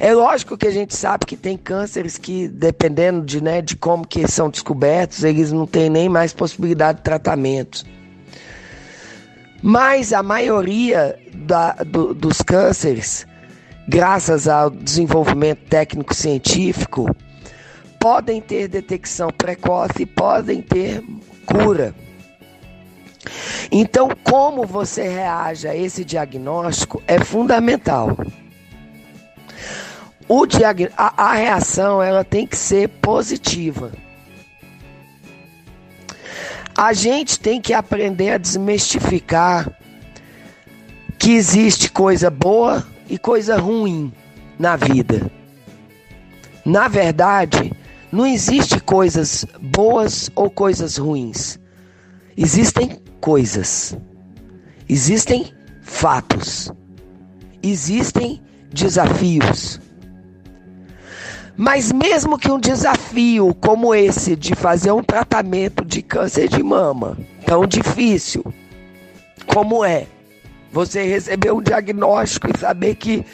É 0.00 0.12
lógico 0.12 0.58
que 0.58 0.66
a 0.66 0.70
gente 0.72 0.96
sabe 0.96 1.24
que 1.24 1.36
tem 1.36 1.56
cânceres 1.56 2.18
que, 2.18 2.48
dependendo 2.48 3.24
de, 3.24 3.40
né, 3.40 3.62
de 3.62 3.76
como 3.76 4.04
que 4.04 4.26
são 4.26 4.50
descobertos, 4.50 5.22
eles 5.22 5.52
não 5.52 5.64
têm 5.64 5.88
nem 5.88 6.08
mais 6.08 6.32
possibilidade 6.32 6.98
de 6.98 7.04
tratamento. 7.04 7.84
Mas 9.62 10.12
a 10.12 10.24
maioria 10.24 11.16
da, 11.32 11.74
do, 11.84 12.12
dos 12.12 12.42
cânceres, 12.42 13.28
graças 13.86 14.48
ao 14.48 14.68
desenvolvimento 14.68 15.60
técnico-científico, 15.68 17.14
podem 18.00 18.40
ter 18.40 18.66
detecção 18.66 19.30
precoce 19.30 20.02
e 20.02 20.06
podem 20.06 20.60
ter 20.60 21.00
cura. 21.46 21.94
Então, 23.70 24.08
como 24.24 24.66
você 24.66 25.08
reage 25.08 25.68
a 25.68 25.76
esse 25.76 26.04
diagnóstico 26.04 27.02
é 27.06 27.22
fundamental. 27.22 28.16
O 30.28 30.46
diag... 30.46 30.90
a, 30.96 31.30
a 31.30 31.34
reação 31.34 32.02
ela 32.02 32.24
tem 32.24 32.46
que 32.46 32.56
ser 32.56 32.88
positiva. 32.88 33.92
A 36.76 36.92
gente 36.92 37.38
tem 37.38 37.60
que 37.60 37.74
aprender 37.74 38.30
a 38.30 38.38
desmistificar 38.38 39.70
que 41.18 41.32
existe 41.32 41.90
coisa 41.90 42.30
boa 42.30 42.84
e 43.08 43.18
coisa 43.18 43.56
ruim 43.56 44.12
na 44.58 44.74
vida. 44.74 45.30
Na 46.64 46.88
verdade, 46.88 47.72
não 48.10 48.26
existe 48.26 48.80
coisas 48.80 49.44
boas 49.60 50.30
ou 50.34 50.50
coisas 50.50 50.96
ruins. 50.96 51.58
Existem 52.36 53.01
coisas. 53.22 53.96
Existem 54.88 55.54
fatos. 55.80 56.70
Existem 57.62 58.42
desafios. 58.68 59.80
Mas 61.56 61.92
mesmo 61.92 62.36
que 62.36 62.50
um 62.50 62.58
desafio 62.58 63.54
como 63.54 63.94
esse 63.94 64.34
de 64.34 64.54
fazer 64.56 64.90
um 64.90 65.04
tratamento 65.04 65.84
de 65.84 66.02
câncer 66.02 66.48
de 66.48 66.62
mama, 66.62 67.16
tão 67.46 67.64
difícil 67.66 68.44
como 69.46 69.84
é, 69.84 70.06
você 70.72 71.04
receber 71.04 71.52
um 71.52 71.62
diagnóstico 71.62 72.48
e 72.52 72.58
saber 72.58 72.96
que 72.96 73.24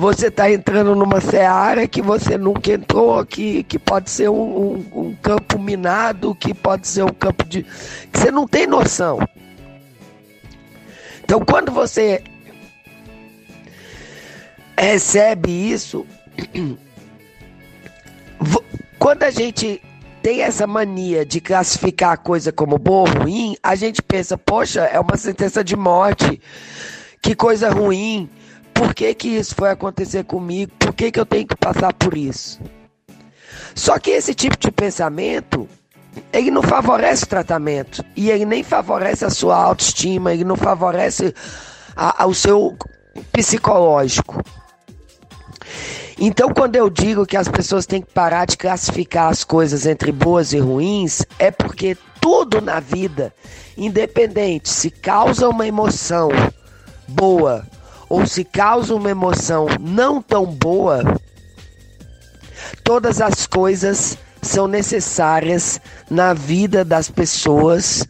você 0.00 0.28
está 0.28 0.50
entrando 0.50 0.96
numa 0.96 1.20
seara 1.20 1.86
que 1.86 2.00
você 2.00 2.38
nunca 2.38 2.72
entrou, 2.72 3.24
que, 3.26 3.62
que 3.64 3.78
pode 3.78 4.08
ser 4.08 4.30
um, 4.30 4.34
um, 4.34 4.86
um, 4.94 5.14
campo 5.16 5.58
minado, 5.58 6.34
que 6.34 6.54
pode 6.54 6.88
ser 6.88 7.04
um 7.04 7.12
campo 7.12 7.44
de. 7.44 7.64
que 8.10 8.18
você 8.18 8.30
não 8.30 8.48
tem 8.48 8.66
noção. 8.66 9.18
Então, 11.22 11.44
quando 11.44 11.70
você 11.70 12.24
recebe 14.76 15.50
isso, 15.50 16.06
quando 18.98 19.22
a 19.24 19.30
gente 19.30 19.82
tem 20.22 20.40
essa 20.40 20.66
mania 20.66 21.26
de 21.26 21.42
classificar 21.42 22.12
a 22.12 22.16
coisa 22.16 22.50
como 22.50 22.78
boa 22.78 23.00
ou 23.00 23.22
ruim, 23.22 23.54
a 23.62 23.74
gente 23.74 24.00
pensa, 24.00 24.38
poxa, 24.38 24.80
é 24.80 24.98
uma 24.98 25.18
sentença 25.18 25.62
de 25.62 25.76
morte, 25.76 26.40
que 27.20 27.34
coisa 27.34 27.68
ruim 27.68 28.30
por 28.80 28.94
que, 28.94 29.14
que 29.14 29.28
isso 29.28 29.54
foi 29.54 29.68
acontecer 29.68 30.24
comigo? 30.24 30.72
Por 30.78 30.94
que, 30.94 31.12
que 31.12 31.20
eu 31.20 31.26
tenho 31.26 31.46
que 31.46 31.54
passar 31.54 31.92
por 31.92 32.16
isso? 32.16 32.58
Só 33.74 33.98
que 33.98 34.10
esse 34.10 34.34
tipo 34.34 34.56
de 34.56 34.70
pensamento, 34.70 35.68
ele 36.32 36.50
não 36.50 36.62
favorece 36.62 37.24
o 37.24 37.26
tratamento. 37.26 38.02
E 38.16 38.30
ele 38.30 38.46
nem 38.46 38.62
favorece 38.62 39.22
a 39.22 39.28
sua 39.28 39.54
autoestima, 39.54 40.32
ele 40.32 40.44
não 40.44 40.56
favorece 40.56 41.34
o 42.26 42.32
seu 42.32 42.74
psicológico. 43.30 44.42
Então, 46.18 46.48
quando 46.48 46.76
eu 46.76 46.88
digo 46.88 47.26
que 47.26 47.36
as 47.36 47.48
pessoas 47.48 47.84
têm 47.84 48.00
que 48.00 48.10
parar 48.14 48.46
de 48.46 48.56
classificar 48.56 49.28
as 49.30 49.44
coisas 49.44 49.84
entre 49.84 50.10
boas 50.10 50.54
e 50.54 50.58
ruins, 50.58 51.22
é 51.38 51.50
porque 51.50 51.98
tudo 52.18 52.62
na 52.62 52.80
vida, 52.80 53.30
independente 53.76 54.70
se 54.70 54.90
causa 54.90 55.50
uma 55.50 55.66
emoção 55.66 56.30
boa 57.06 57.62
ou 58.10 58.26
se 58.26 58.44
causa 58.44 58.92
uma 58.92 59.08
emoção 59.08 59.68
não 59.78 60.20
tão 60.20 60.44
boa, 60.44 61.04
todas 62.82 63.20
as 63.20 63.46
coisas 63.46 64.18
são 64.42 64.66
necessárias 64.66 65.80
na 66.10 66.34
vida 66.34 66.84
das 66.84 67.08
pessoas 67.08 68.04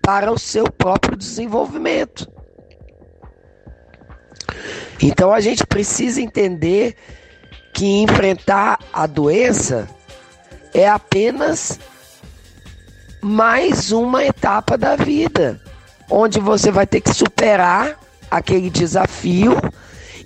para 0.00 0.30
o 0.30 0.38
seu 0.38 0.70
próprio 0.70 1.16
desenvolvimento. 1.16 2.30
Então 5.02 5.32
a 5.32 5.40
gente 5.40 5.66
precisa 5.66 6.22
entender 6.22 6.94
que 7.74 8.02
enfrentar 8.02 8.78
a 8.92 9.06
doença 9.06 9.88
é 10.72 10.88
apenas 10.88 11.80
mais 13.20 13.90
uma 13.90 14.24
etapa 14.24 14.78
da 14.78 14.94
vida, 14.94 15.60
onde 16.08 16.38
você 16.38 16.70
vai 16.70 16.86
ter 16.86 17.00
que 17.00 17.12
superar 17.12 17.98
aquele 18.30 18.70
desafio 18.70 19.56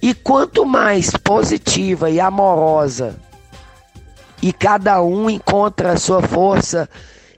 e 0.02 0.12
quanto 0.12 0.64
mais 0.64 1.10
positiva 1.10 2.10
e 2.10 2.20
amorosa 2.20 3.16
e 4.44 4.52
cada 4.52 5.02
um 5.02 5.30
encontra 5.30 5.92
a 5.92 5.96
sua 5.96 6.20
força 6.20 6.86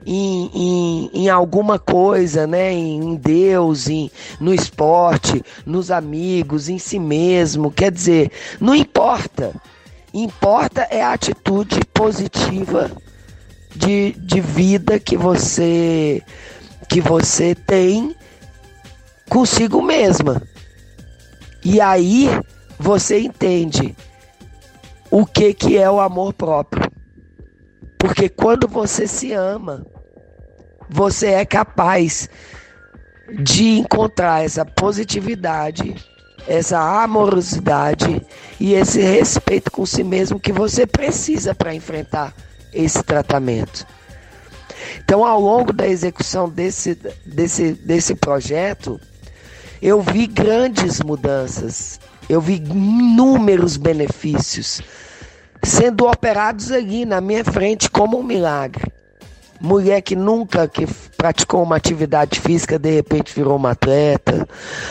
em, 0.04 0.50
em, 0.52 1.10
em, 1.14 1.28
alguma 1.28 1.78
coisa, 1.78 2.48
né? 2.48 2.72
Em 2.72 3.14
Deus, 3.14 3.88
em, 3.88 4.10
no 4.40 4.52
esporte, 4.52 5.40
nos 5.64 5.92
amigos, 5.92 6.68
em 6.68 6.78
si 6.78 6.98
mesmo. 6.98 7.70
Quer 7.70 7.92
dizer, 7.92 8.32
não 8.60 8.74
importa. 8.74 9.54
Importa 10.12 10.88
é 10.90 11.00
a 11.00 11.12
atitude 11.12 11.78
positiva 11.94 12.90
de, 13.74 14.12
de 14.18 14.40
vida 14.40 14.98
que 14.98 15.16
você 15.16 16.20
que 16.88 17.00
você 17.00 17.54
tem 17.54 18.16
consigo 19.28 19.80
mesma. 19.80 20.42
E 21.68 21.80
aí 21.80 22.28
você 22.78 23.18
entende 23.18 23.96
o 25.10 25.26
que, 25.26 25.52
que 25.52 25.76
é 25.76 25.90
o 25.90 25.98
amor 25.98 26.32
próprio. 26.32 26.88
Porque 27.98 28.28
quando 28.28 28.68
você 28.68 29.08
se 29.08 29.32
ama, 29.32 29.84
você 30.88 31.32
é 31.32 31.44
capaz 31.44 32.30
de 33.42 33.78
encontrar 33.78 34.44
essa 34.44 34.64
positividade, 34.64 35.96
essa 36.46 36.78
amorosidade 37.02 38.24
e 38.60 38.74
esse 38.74 39.00
respeito 39.00 39.68
com 39.68 39.84
si 39.84 40.04
mesmo 40.04 40.38
que 40.38 40.52
você 40.52 40.86
precisa 40.86 41.52
para 41.52 41.74
enfrentar 41.74 42.32
esse 42.72 43.02
tratamento. 43.02 43.84
Então, 45.00 45.24
ao 45.24 45.40
longo 45.40 45.72
da 45.72 45.88
execução 45.88 46.48
desse, 46.48 46.96
desse, 47.24 47.72
desse 47.72 48.14
projeto, 48.14 49.00
eu 49.86 50.02
vi 50.02 50.26
grandes 50.26 51.00
mudanças, 51.00 52.00
eu 52.28 52.40
vi 52.40 52.56
inúmeros 52.56 53.76
benefícios 53.76 54.82
sendo 55.62 56.08
operados 56.08 56.72
ali 56.72 57.04
na 57.04 57.20
minha 57.20 57.44
frente 57.44 57.88
como 57.88 58.18
um 58.18 58.22
milagre. 58.24 58.92
Mulher 59.60 60.02
que 60.02 60.16
nunca 60.16 60.66
que 60.66 60.88
praticou 61.16 61.62
uma 61.62 61.76
atividade 61.76 62.40
física, 62.40 62.80
de 62.80 62.90
repente 62.90 63.32
virou 63.32 63.54
uma 63.54 63.70
atleta. 63.70 64.46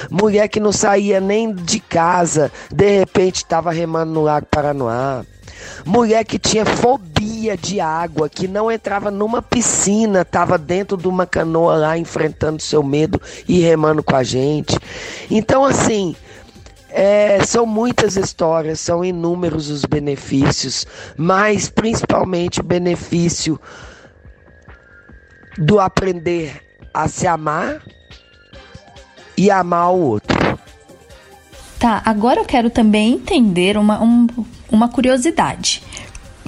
Mulher 0.10 0.48
que 0.48 0.62
não 0.62 0.72
saía 0.72 1.20
nem 1.20 1.54
de 1.54 1.82
casa, 1.82 2.50
de 2.74 3.00
repente 3.00 3.38
estava 3.38 3.72
remando 3.72 4.14
no 4.14 4.22
Lago 4.22 4.48
Paranoá. 4.50 5.26
Mulher 5.86 6.24
que 6.24 6.40
tinha 6.40 6.66
fobia 6.66 7.58
de 7.58 7.80
água, 7.80 8.30
que 8.30 8.48
não 8.48 8.72
entrava 8.72 9.12
numa 9.12 9.42
piscina, 9.42 10.22
estava 10.22 10.58
dentro 10.58 10.98
de 10.98 11.08
uma 11.08 11.26
canoa 11.26 11.76
lá 11.76 11.98
enfrentando 11.98 12.62
seu 12.62 12.82
medo 12.84 13.22
e 13.48 13.60
remando 13.60 14.04
com 14.04 14.16
a 14.16 14.24
gente. 14.24 14.78
Então, 15.30 15.64
assim, 15.64 16.16
é, 16.90 17.44
são 17.44 17.66
muitas 17.66 18.16
histórias, 18.16 18.80
são 18.80 19.04
inúmeros 19.04 19.70
os 19.70 19.84
benefícios, 19.84 20.88
mas 21.18 21.70
principalmente 21.70 22.62
o 22.62 22.64
benefício 22.64 23.60
do 25.58 25.80
aprender 25.80 26.62
a 26.94 27.08
se 27.08 27.28
amar 27.28 27.82
e 29.38 29.52
amar 29.52 29.92
o 29.92 30.00
outro. 30.00 30.38
Tá, 31.78 32.02
agora 32.06 32.40
eu 32.40 32.46
quero 32.46 32.70
também 32.70 33.14
entender 33.14 33.78
uma, 33.78 34.02
um, 34.02 34.28
uma 34.72 34.90
curiosidade. 34.90 35.82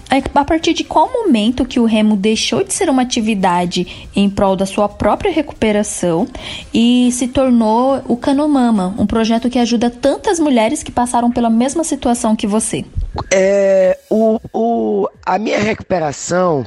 É, 0.10 0.24
a 0.34 0.46
partir 0.46 0.74
de 0.74 0.86
qual 0.86 1.12
momento 1.12 1.66
que 1.66 1.82
o 1.82 1.86
remo 1.86 2.16
deixou 2.16 2.64
de 2.64 2.74
ser 2.74 2.90
uma 2.90 3.02
atividade 3.02 4.10
em 4.16 4.30
prol 4.30 4.56
da 4.56 4.66
sua 4.66 4.88
própria 4.88 5.30
recuperação 5.30 6.26
e 6.74 7.12
se 7.12 7.28
tornou 7.28 8.02
o 8.08 8.16
Canomama, 8.16 8.96
um 8.98 9.06
projeto 9.06 9.50
que 9.50 9.60
ajuda 9.60 9.90
tantas 9.90 10.40
mulheres 10.40 10.82
que 10.82 10.94
passaram 10.94 11.30
pela 11.30 11.50
mesma 11.50 11.84
situação 11.84 12.38
que 12.38 12.48
você? 12.48 12.86
É, 13.30 14.00
o, 14.10 14.40
o, 14.54 15.10
a 15.26 15.38
minha 15.38 15.60
recuperação 15.60 16.66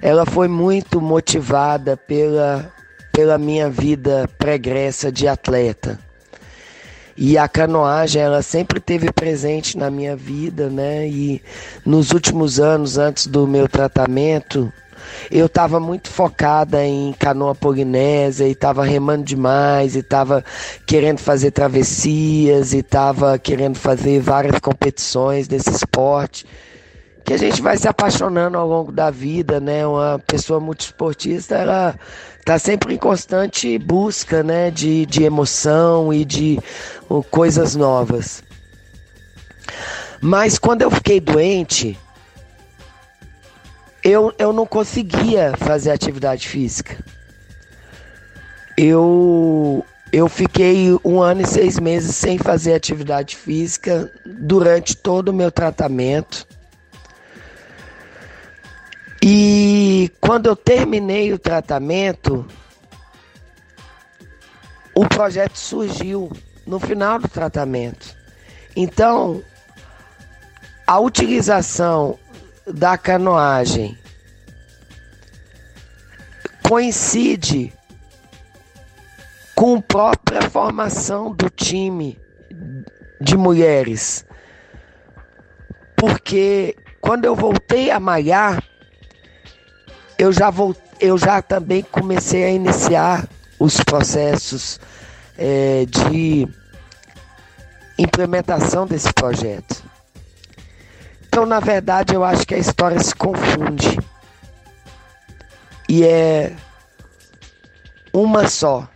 ela 0.00 0.24
foi 0.24 0.46
muito 0.46 1.00
motivada 1.00 1.96
pela, 1.96 2.72
pela 3.12 3.36
minha 3.38 3.68
vida 3.68 4.28
pregressa 4.38 5.10
de 5.10 5.26
atleta. 5.26 5.98
E 7.20 7.36
a 7.36 7.48
canoagem, 7.48 8.22
ela 8.22 8.42
sempre 8.42 8.78
teve 8.78 9.10
presente 9.12 9.76
na 9.76 9.90
minha 9.90 10.14
vida, 10.14 10.70
né? 10.70 11.08
E 11.08 11.42
nos 11.84 12.12
últimos 12.12 12.60
anos, 12.60 12.96
antes 12.96 13.26
do 13.26 13.44
meu 13.44 13.68
tratamento, 13.68 14.72
eu 15.28 15.46
estava 15.46 15.80
muito 15.80 16.08
focada 16.10 16.84
em 16.84 17.12
canoa 17.18 17.56
polinésia 17.56 18.46
e 18.46 18.52
estava 18.52 18.84
remando 18.84 19.24
demais 19.24 19.96
e 19.96 19.98
estava 19.98 20.44
querendo 20.86 21.18
fazer 21.18 21.50
travessias 21.50 22.72
e 22.72 22.78
estava 22.78 23.36
querendo 23.36 23.76
fazer 23.76 24.20
várias 24.20 24.60
competições 24.60 25.48
desse 25.48 25.70
esporte 25.70 26.46
que 27.24 27.34
a 27.34 27.36
gente 27.36 27.60
vai 27.60 27.76
se 27.76 27.86
apaixonando 27.86 28.56
ao 28.56 28.66
longo 28.66 28.90
da 28.90 29.10
vida, 29.10 29.60
né? 29.60 29.86
Uma 29.86 30.18
pessoa 30.24 30.58
multiesportista, 30.60 31.56
ela 31.56 31.94
tá 32.48 32.58
sempre 32.58 32.94
em 32.94 32.96
constante 32.96 33.76
busca, 33.76 34.42
né? 34.42 34.70
De, 34.70 35.04
de 35.04 35.22
emoção 35.22 36.10
e 36.10 36.24
de 36.24 36.58
uh, 37.06 37.22
coisas 37.24 37.76
novas. 37.76 38.42
Mas 40.18 40.58
quando 40.58 40.80
eu 40.80 40.90
fiquei 40.90 41.20
doente, 41.20 41.98
eu, 44.02 44.32
eu 44.38 44.50
não 44.50 44.64
conseguia 44.64 45.52
fazer 45.58 45.90
atividade 45.90 46.48
física. 46.48 46.96
Eu, 48.78 49.84
eu 50.10 50.26
fiquei 50.26 50.98
um 51.04 51.20
ano 51.20 51.42
e 51.42 51.46
seis 51.46 51.78
meses 51.78 52.16
sem 52.16 52.38
fazer 52.38 52.72
atividade 52.72 53.36
física 53.36 54.10
durante 54.24 54.96
todo 54.96 55.28
o 55.28 55.34
meu 55.34 55.52
tratamento. 55.52 56.46
E 59.30 60.10
quando 60.22 60.46
eu 60.46 60.56
terminei 60.56 61.34
o 61.34 61.38
tratamento, 61.38 62.46
o 64.94 65.06
projeto 65.06 65.58
surgiu 65.58 66.32
no 66.66 66.80
final 66.80 67.18
do 67.18 67.28
tratamento. 67.28 68.16
Então, 68.74 69.42
a 70.86 70.98
utilização 70.98 72.18
da 72.66 72.96
canoagem 72.96 73.98
coincide 76.66 77.70
com 79.54 79.76
a 79.76 79.82
própria 79.82 80.40
formação 80.48 81.34
do 81.34 81.50
time 81.50 82.18
de 83.20 83.36
mulheres. 83.36 84.24
Porque 85.98 86.74
quando 86.98 87.26
eu 87.26 87.36
voltei 87.36 87.90
a 87.90 88.00
malhar, 88.00 88.64
eu 90.18 90.32
já, 90.32 90.50
vou, 90.50 90.76
eu 91.00 91.16
já 91.16 91.40
também 91.40 91.82
comecei 91.82 92.44
a 92.44 92.50
iniciar 92.50 93.28
os 93.58 93.80
processos 93.80 94.80
é, 95.36 95.86
de 95.86 96.48
implementação 97.96 98.86
desse 98.86 99.12
projeto. 99.12 99.82
Então, 101.26 101.46
na 101.46 101.60
verdade, 101.60 102.14
eu 102.14 102.24
acho 102.24 102.46
que 102.46 102.54
a 102.54 102.58
história 102.58 102.98
se 102.98 103.14
confunde. 103.14 103.98
E 105.88 106.04
é 106.04 106.54
uma 108.12 108.48
só. 108.48 108.88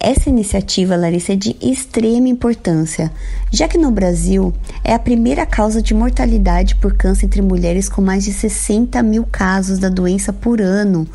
Essa 0.00 0.28
iniciativa, 0.30 0.94
Larissa, 0.94 1.32
é 1.32 1.36
de 1.36 1.56
extrema 1.60 2.28
importância, 2.28 3.10
já 3.50 3.66
que 3.66 3.76
no 3.76 3.90
Brasil 3.90 4.52
é 4.84 4.94
a 4.94 4.98
primeira 4.98 5.44
causa 5.44 5.82
de 5.82 5.92
mortalidade 5.92 6.76
por 6.76 6.94
câncer 6.94 7.26
entre 7.26 7.42
mulheres 7.42 7.88
com 7.88 8.00
mais 8.00 8.24
de 8.24 8.32
60 8.32 9.02
mil 9.02 9.26
casos 9.30 9.78
da 9.78 9.88
doença 9.88 10.32
por 10.32 10.60
ano. 10.60 11.06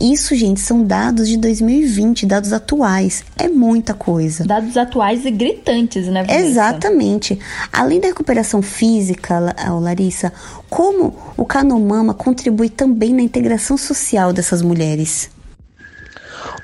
Isso, 0.00 0.34
gente, 0.34 0.60
são 0.60 0.82
dados 0.84 1.28
de 1.28 1.36
2020, 1.36 2.26
dados 2.26 2.52
atuais. 2.52 3.24
É 3.38 3.48
muita 3.48 3.94
coisa. 3.94 4.44
Dados 4.44 4.76
atuais 4.76 5.24
e 5.24 5.30
gritantes, 5.30 6.06
né, 6.06 6.24
Vanessa? 6.24 6.46
Exatamente. 6.46 7.38
Além 7.72 8.00
da 8.00 8.08
recuperação 8.08 8.60
física, 8.60 9.38
Larissa, 9.80 10.32
como 10.68 11.14
o 11.36 11.44
Canomama 11.44 12.12
contribui 12.12 12.68
também 12.68 13.14
na 13.14 13.22
integração 13.22 13.78
social 13.78 14.32
dessas 14.32 14.60
mulheres? 14.62 15.30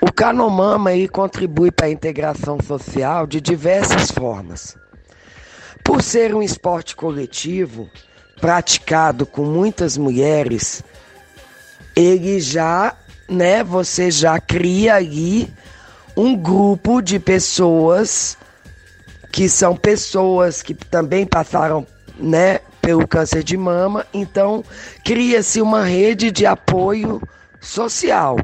O 0.01 0.13
Canomama 0.13 0.91
aí 0.91 1.09
contribui 1.09 1.71
para 1.71 1.87
a 1.87 1.91
integração 1.91 2.59
social 2.61 3.27
de 3.27 3.41
diversas 3.41 4.11
formas. 4.11 4.77
Por 5.85 6.03
ser 6.03 6.35
um 6.35 6.43
esporte 6.43 6.95
coletivo, 6.95 7.91
praticado 8.41 9.27
com 9.27 9.45
muitas 9.45 9.97
mulheres, 9.97 10.83
ele 11.95 12.41
já, 12.41 12.97
né, 13.29 13.63
você 13.63 14.11
já 14.11 14.39
cria 14.41 14.95
ali 14.95 15.53
um 16.17 16.37
grupo 16.37 17.01
de 17.01 17.19
pessoas 17.19 18.37
que 19.31 19.49
são 19.49 19.77
pessoas 19.77 20.63
que 20.63 20.75
também 20.75 21.27
passaram, 21.27 21.87
né, 22.19 22.61
pelo 22.81 23.07
câncer 23.07 23.43
de 23.43 23.57
mama, 23.57 24.07
então 24.13 24.65
cria-se 25.05 25.63
uma 25.63 25.85
rede 25.85 26.31
de 26.31 26.45
apoio 26.45 27.23
social 27.61 28.37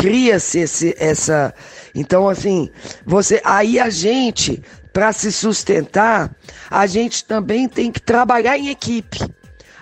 cria-se 0.00 0.94
essa. 0.98 1.54
Então, 1.94 2.28
assim, 2.28 2.70
você. 3.04 3.40
Aí 3.44 3.78
a 3.78 3.90
gente, 3.90 4.62
para 4.92 5.12
se 5.12 5.30
sustentar, 5.30 6.34
a 6.70 6.86
gente 6.86 7.24
também 7.24 7.68
tem 7.68 7.92
que 7.92 8.00
trabalhar 8.00 8.58
em 8.58 8.68
equipe. 8.68 9.18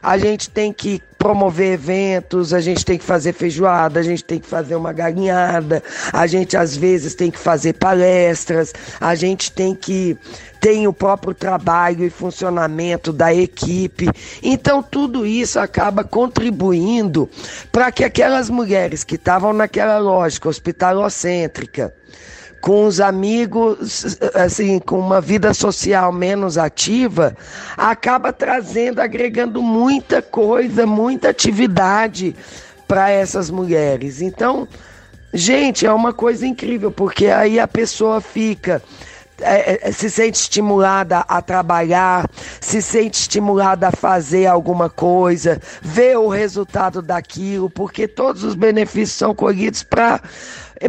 A 0.02 0.18
gente 0.18 0.50
tem 0.50 0.72
que 0.72 1.02
promover 1.18 1.72
eventos, 1.72 2.54
a 2.54 2.60
gente 2.60 2.84
tem 2.84 2.96
que 2.96 3.04
fazer 3.04 3.32
feijoada, 3.32 3.98
a 3.98 4.02
gente 4.02 4.22
tem 4.22 4.38
que 4.38 4.46
fazer 4.46 4.76
uma 4.76 4.92
galinhada, 4.92 5.82
a 6.12 6.26
gente 6.28 6.56
às 6.56 6.76
vezes 6.76 7.14
tem 7.16 7.28
que 7.28 7.38
fazer 7.38 7.72
palestras, 7.74 8.72
a 9.00 9.16
gente 9.16 9.50
tem 9.50 9.74
que 9.74 10.16
tem 10.60 10.86
o 10.86 10.92
próprio 10.92 11.34
trabalho 11.34 12.04
e 12.04 12.10
funcionamento 12.10 13.12
da 13.12 13.32
equipe. 13.32 14.08
Então, 14.42 14.82
tudo 14.82 15.24
isso 15.24 15.58
acaba 15.58 16.02
contribuindo 16.02 17.28
para 17.70 17.92
que 17.92 18.04
aquelas 18.04 18.50
mulheres 18.50 19.04
que 19.04 19.14
estavam 19.14 19.52
naquela 19.52 19.98
lógica 19.98 20.48
hospitalocêntrica, 20.48 21.94
com 22.60 22.86
os 22.86 23.00
amigos, 23.00 24.18
assim, 24.34 24.78
com 24.78 24.98
uma 24.98 25.20
vida 25.20 25.54
social 25.54 26.12
menos 26.12 26.58
ativa, 26.58 27.36
acaba 27.76 28.32
trazendo, 28.32 29.00
agregando 29.00 29.62
muita 29.62 30.20
coisa, 30.20 30.84
muita 30.86 31.28
atividade 31.28 32.34
para 32.86 33.10
essas 33.10 33.50
mulheres. 33.50 34.20
Então, 34.20 34.66
gente, 35.32 35.86
é 35.86 35.92
uma 35.92 36.12
coisa 36.12 36.46
incrível, 36.46 36.90
porque 36.90 37.26
aí 37.26 37.60
a 37.60 37.68
pessoa 37.68 38.20
fica 38.20 38.82
é, 39.40 39.72
é, 39.72 39.88
é, 39.88 39.92
se 39.92 40.10
sente 40.10 40.40
estimulada 40.40 41.18
a 41.20 41.40
trabalhar, 41.40 42.28
se 42.60 42.82
sente 42.82 43.20
estimulada 43.20 43.88
a 43.88 43.92
fazer 43.92 44.46
alguma 44.46 44.90
coisa, 44.90 45.60
ver 45.80 46.18
o 46.18 46.28
resultado 46.28 47.00
daquilo, 47.00 47.70
porque 47.70 48.08
todos 48.08 48.42
os 48.42 48.54
benefícios 48.54 49.18
são 49.18 49.34
colhidos 49.34 49.82
para 49.82 50.20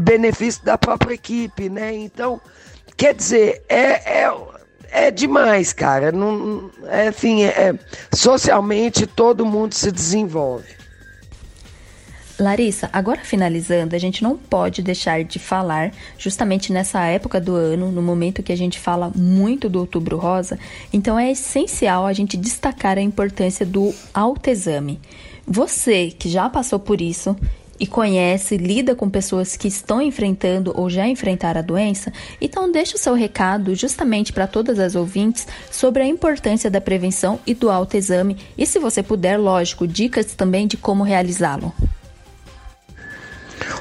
benefício 0.02 0.64
da 0.64 0.78
própria 0.78 1.14
equipe, 1.14 1.70
né? 1.70 1.96
Então, 1.96 2.42
quer 2.98 3.14
dizer, 3.14 3.64
é, 3.70 4.24
é, 4.24 4.32
é 4.92 5.12
demais, 5.12 5.74
cara. 5.74 6.12
Não, 6.12 6.70
é, 6.88 7.08
assim, 7.08 7.44
é, 7.44 7.74
socialmente 8.14 9.06
todo 9.08 9.46
mundo 9.46 9.74
se 9.74 9.92
desenvolve. 9.92 10.79
Larissa, 12.40 12.90
agora 12.94 13.20
finalizando, 13.22 13.96
a 13.96 14.00
gente 14.00 14.24
não 14.24 14.38
pode 14.38 14.82
deixar 14.82 15.24
de 15.26 15.38
falar, 15.38 15.92
justamente 16.18 16.72
nessa 16.72 17.04
época 17.06 17.40
do 17.42 17.54
ano, 17.54 17.92
no 17.92 18.02
momento 18.02 18.42
que 18.42 18.54
a 18.54 18.58
gente 18.58 18.80
fala 18.80 19.12
muito 19.14 19.68
do 19.68 19.80
Outubro 19.80 20.18
Rosa, 20.18 20.58
então 20.94 21.20
é 21.20 21.32
essencial 21.32 22.06
a 22.06 22.14
gente 22.14 22.38
destacar 22.38 22.98
a 22.98 23.02
importância 23.02 23.66
do 23.66 23.94
autoexame. 24.14 25.00
Você 25.46 26.12
que 26.12 26.30
já 26.30 26.50
passou 26.50 26.80
por 26.80 27.02
isso 27.02 27.36
e 27.78 27.86
conhece, 27.86 28.56
lida 28.56 28.96
com 28.96 29.10
pessoas 29.10 29.58
que 29.58 29.68
estão 29.68 30.02
enfrentando 30.02 30.74
ou 30.76 30.90
já 30.90 31.08
enfrentaram 31.08 31.60
a 31.60 31.64
doença, 31.64 32.12
então 32.40 32.72
deixe 32.72 32.96
o 32.96 33.00
seu 33.00 33.14
recado 33.14 33.76
justamente 33.76 34.32
para 34.32 34.48
todas 34.48 34.80
as 34.80 34.96
ouvintes 34.96 35.46
sobre 35.70 36.04
a 36.04 36.08
importância 36.08 36.70
da 36.70 36.80
prevenção 36.80 37.40
e 37.46 37.54
do 37.54 37.70
autoexame 37.70 38.38
e 38.58 38.66
se 38.66 38.80
você 38.80 39.04
puder, 39.04 39.38
lógico, 39.38 39.86
dicas 39.86 40.28
também 40.36 40.68
de 40.68 40.78
como 40.78 41.04
realizá-lo. 41.04 41.74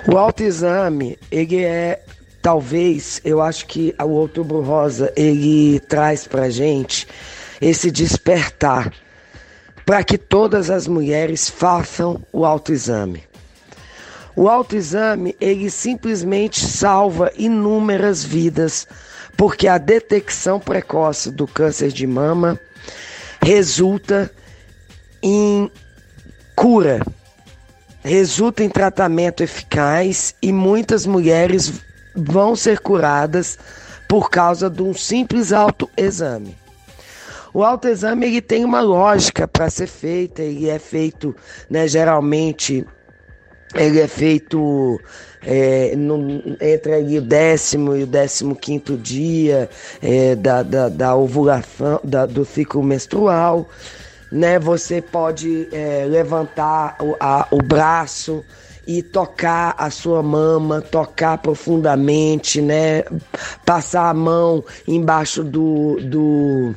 O 0.07 0.16
autoexame, 0.16 1.18
ele 1.31 1.64
é 1.64 2.03
talvez, 2.40 3.20
eu 3.24 3.42
acho 3.42 3.66
que 3.66 3.94
o 4.01 4.09
Outubro 4.09 4.61
Rosa, 4.61 5.12
ele 5.16 5.81
traz 5.81 6.27
pra 6.27 6.48
gente 6.48 7.07
esse 7.61 7.90
despertar 7.90 8.92
para 9.85 10.05
que 10.05 10.18
todas 10.18 10.70
as 10.70 10.87
mulheres 10.87 11.48
façam 11.48 12.20
o 12.33 12.44
autoexame. 12.44 13.24
O 14.37 14.48
autoexame, 14.48 15.35
ele 15.40 15.68
simplesmente 15.68 16.64
salva 16.64 17.33
inúmeras 17.37 18.22
vidas, 18.22 18.87
porque 19.37 19.66
a 19.66 19.79
detecção 19.79 20.61
precoce 20.61 21.31
do 21.31 21.46
câncer 21.46 21.90
de 21.90 22.07
mama 22.07 22.61
resulta 23.42 24.31
em 25.22 25.70
cura, 26.55 27.05
resulta 28.02 28.62
em 28.62 28.68
tratamento 28.68 29.42
eficaz 29.42 30.34
e 30.40 30.52
muitas 30.52 31.06
mulheres 31.06 31.72
vão 32.14 32.56
ser 32.56 32.80
curadas 32.80 33.58
por 34.08 34.30
causa 34.30 34.70
de 34.70 34.82
um 34.82 34.94
simples 34.94 35.52
autoexame. 35.52 36.56
O 37.52 37.62
autoexame 37.64 38.26
ele 38.26 38.40
tem 38.40 38.64
uma 38.64 38.80
lógica 38.80 39.48
para 39.48 39.70
ser 39.70 39.87
feita, 39.87 40.42
ele 40.42 40.68
é 40.68 40.78
feito, 40.78 41.34
né, 41.68 41.88
geralmente 41.88 42.87
ele 43.74 44.00
é 44.00 44.08
feito 44.08 44.98
é, 45.42 45.94
no, 45.96 46.42
entre 46.61 47.18
o 47.18 47.22
décimo 47.22 47.96
e 47.96 48.02
o 48.02 48.06
décimo 48.06 48.56
quinto 48.56 48.96
dia 48.96 49.68
é, 50.02 50.34
da, 50.34 50.62
da, 50.62 50.88
da, 50.88 51.14
ovulação, 51.14 52.00
da, 52.02 52.26
do 52.26 52.44
ciclo 52.44 52.82
menstrual, 52.82 53.68
né? 54.30 54.58
Você 54.58 55.00
pode 55.00 55.68
é, 55.72 56.06
levantar 56.08 56.96
o, 57.00 57.16
a, 57.18 57.46
o 57.50 57.58
braço 57.58 58.44
e 58.86 59.02
tocar 59.02 59.74
a 59.76 59.90
sua 59.90 60.22
mama, 60.22 60.80
tocar 60.80 61.36
profundamente, 61.38 62.62
né? 62.62 63.04
Passar 63.66 64.08
a 64.08 64.14
mão 64.14 64.64
embaixo 64.86 65.44
do, 65.44 66.00
do 66.00 66.74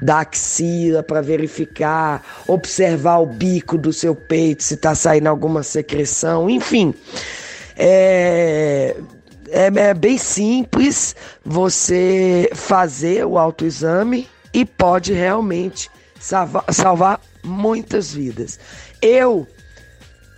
da 0.00 0.20
axila 0.20 1.04
para 1.04 1.20
verificar, 1.20 2.20
observar 2.48 3.18
o 3.18 3.26
bico 3.26 3.78
do 3.78 3.92
seu 3.92 4.12
peito 4.12 4.64
se 4.64 4.74
está 4.74 4.92
saindo 4.92 5.28
alguma 5.28 5.62
secreção, 5.62 6.50
enfim. 6.50 6.92
É, 7.76 8.96
é, 9.48 9.66
é 9.66 9.94
bem 9.94 10.18
simples 10.18 11.14
você 11.44 12.50
fazer 12.54 13.24
o 13.24 13.38
autoexame 13.38 14.28
e 14.52 14.64
pode 14.64 15.12
realmente 15.12 15.88
salvar, 16.22 16.64
salvar 16.70 17.20
muitas 17.42 18.14
vidas. 18.14 18.58
Eu, 19.02 19.46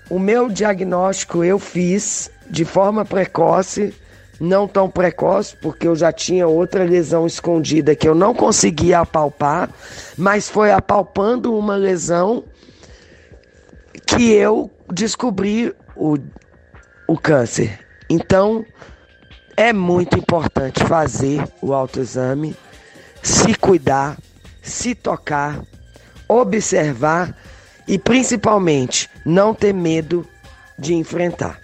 o 0.09 0.19
meu 0.19 0.49
diagnóstico 0.49 1.45
eu 1.45 1.59
fiz 1.59 2.31
de 2.51 2.65
forma 2.65 3.05
precoce 3.05 3.95
não 4.41 4.67
tão 4.67 4.91
precoce, 4.91 5.57
porque 5.57 5.87
eu 5.87 5.95
já 5.95 6.13
tinha 6.13 6.47
outra 6.49 6.83
lesão 6.83 7.27
escondida 7.27 7.95
que 7.95 8.09
eu 8.09 8.15
não 8.15 8.35
conseguia 8.35 9.01
apalpar, 9.01 9.71
mas 10.17 10.49
foi 10.49 10.73
apalpando 10.73 11.57
uma 11.57 11.77
lesão 11.77 12.45
que 14.07 14.33
eu 14.33 14.71
descobri 14.93 15.73
o, 15.97 16.19
o 17.07 17.17
câncer. 17.17 17.79
Então, 18.11 18.65
é 19.57 19.73
muito 19.73 20.19
importante 20.19 20.83
fazer 20.85 21.47
o 21.63 21.73
autoexame, 21.73 22.57
se 23.23 23.55
cuidar, 23.55 24.19
se 24.63 24.95
tocar, 24.95 25.63
observar 26.29 27.37
e 27.87 27.99
principalmente 27.99 29.11
não 29.25 29.55
ter 29.55 29.73
medo 29.73 30.27
de 30.79 30.95
enfrentar. 30.95 31.61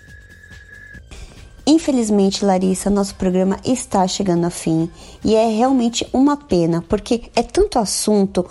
Infelizmente, 1.67 2.45
Larissa, 2.45 2.91
nosso 2.91 3.15
programa 3.15 3.59
está 3.65 4.07
chegando 4.07 4.45
ao 4.45 4.51
fim 4.51 4.91
e 5.25 5.35
é 5.35 5.47
realmente 5.49 6.07
uma 6.13 6.37
pena, 6.37 6.83
porque 6.89 7.31
é 7.37 7.43
tanto 7.43 7.79
assunto 7.79 8.45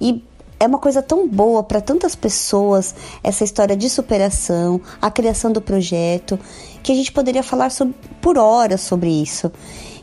e 0.00 0.24
é 0.58 0.66
uma 0.66 0.78
coisa 0.78 1.02
tão 1.02 1.28
boa 1.28 1.62
para 1.62 1.80
tantas 1.80 2.14
pessoas 2.14 2.94
essa 3.22 3.44
história 3.44 3.76
de 3.76 3.90
superação, 3.90 4.80
a 5.00 5.10
criação 5.10 5.52
do 5.52 5.60
projeto, 5.60 6.38
que 6.82 6.92
a 6.92 6.94
gente 6.94 7.12
poderia 7.12 7.42
falar 7.42 7.70
sobre, 7.70 7.94
por 8.20 8.38
horas 8.38 8.80
sobre 8.80 9.10
isso. 9.10 9.52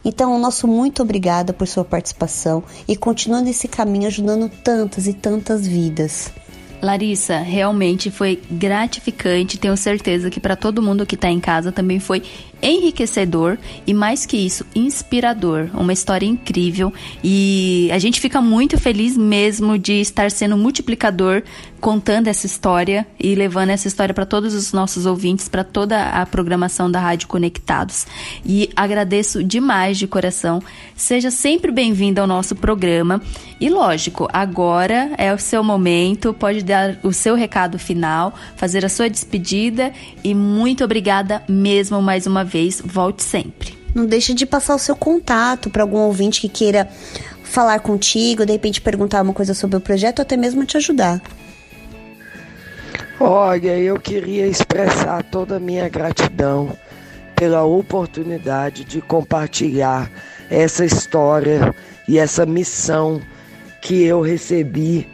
Então, 0.03 0.37
nosso 0.39 0.67
muito 0.67 1.01
obrigada 1.01 1.53
por 1.53 1.67
sua 1.67 1.85
participação 1.85 2.63
e 2.87 2.95
continue 2.95 3.41
nesse 3.41 3.67
caminho 3.67 4.07
ajudando 4.07 4.49
tantas 4.49 5.07
e 5.07 5.13
tantas 5.13 5.65
vidas. 5.65 6.31
Larissa, 6.81 7.37
realmente 7.39 8.11
foi 8.11 8.41
gratificante. 8.51 9.57
Tenho 9.57 9.77
certeza 9.77 10.29
que 10.29 10.41
para 10.41 10.57
todo 10.57 10.81
mundo 10.81 11.05
que 11.05 11.15
está 11.15 11.29
em 11.29 11.39
casa 11.39 11.71
também 11.71 11.97
foi 11.97 12.21
enriquecedor 12.63 13.57
e 13.85 13.93
mais 13.93 14.25
que 14.25 14.37
isso, 14.37 14.65
inspirador. 14.73 15.69
Uma 15.73 15.93
história 15.93 16.25
incrível 16.25 16.93
e 17.23 17.89
a 17.91 17.99
gente 17.99 18.21
fica 18.21 18.41
muito 18.41 18.79
feliz 18.79 19.17
mesmo 19.17 19.77
de 19.77 19.99
estar 19.99 20.31
sendo 20.31 20.57
multiplicador 20.57 21.43
contando 21.83 22.29
essa 22.29 22.45
história 22.45 23.05
e 23.19 23.35
levando 23.35 23.71
essa 23.71 23.89
história 23.89 24.13
para 24.13 24.25
todos 24.25 24.53
os 24.53 24.71
nossos 24.71 25.05
ouvintes, 25.05 25.49
para 25.49 25.65
toda 25.65 26.01
a 26.11 26.25
programação 26.25 26.89
da 26.89 26.97
Rádio 26.97 27.27
Conectados. 27.27 28.07
E 28.45 28.69
agradeço 28.73 29.43
demais 29.43 29.97
de 29.97 30.07
coração. 30.07 30.63
Seja 30.95 31.29
sempre 31.29 31.73
bem-vindo 31.73 32.21
ao 32.21 32.27
nosso 32.27 32.55
programa. 32.55 33.21
E 33.59 33.69
lógico, 33.69 34.29
agora 34.31 35.11
é 35.17 35.33
o 35.33 35.37
seu 35.37 35.61
momento, 35.61 36.33
pode 36.33 36.63
dar 36.63 36.97
o 37.03 37.11
seu 37.11 37.35
recado 37.35 37.77
final, 37.77 38.33
fazer 38.55 38.85
a 38.85 38.89
sua 38.89 39.09
despedida 39.09 39.91
e 40.23 40.33
muito 40.33 40.85
obrigada 40.85 41.43
mesmo 41.49 42.01
mais 42.01 42.25
uma 42.25 42.45
vez. 42.45 42.52
Volte 42.85 43.23
sempre. 43.23 43.77
Não 43.95 44.05
deixe 44.05 44.33
de 44.33 44.45
passar 44.45 44.75
o 44.75 44.79
seu 44.79 44.95
contato 44.95 45.69
para 45.69 45.83
algum 45.83 45.99
ouvinte 45.99 46.41
que 46.41 46.49
queira 46.49 46.87
falar 47.43 47.79
contigo, 47.79 48.45
de 48.45 48.51
repente 48.51 48.81
perguntar 48.81 49.21
uma 49.21 49.33
coisa 49.33 49.53
sobre 49.53 49.77
o 49.77 49.81
projeto 49.81 50.19
ou 50.19 50.23
até 50.23 50.35
mesmo 50.35 50.65
te 50.65 50.77
ajudar. 50.77 51.21
Olha, 53.19 53.77
eu 53.77 53.99
queria 53.99 54.47
expressar 54.47 55.23
toda 55.23 55.57
a 55.57 55.59
minha 55.59 55.87
gratidão 55.87 56.75
pela 57.35 57.63
oportunidade 57.63 58.83
de 58.83 59.01
compartilhar 59.01 60.09
essa 60.49 60.83
história 60.83 61.73
e 62.07 62.17
essa 62.17 62.45
missão 62.45 63.21
que 63.81 64.03
eu 64.03 64.21
recebi, 64.21 65.07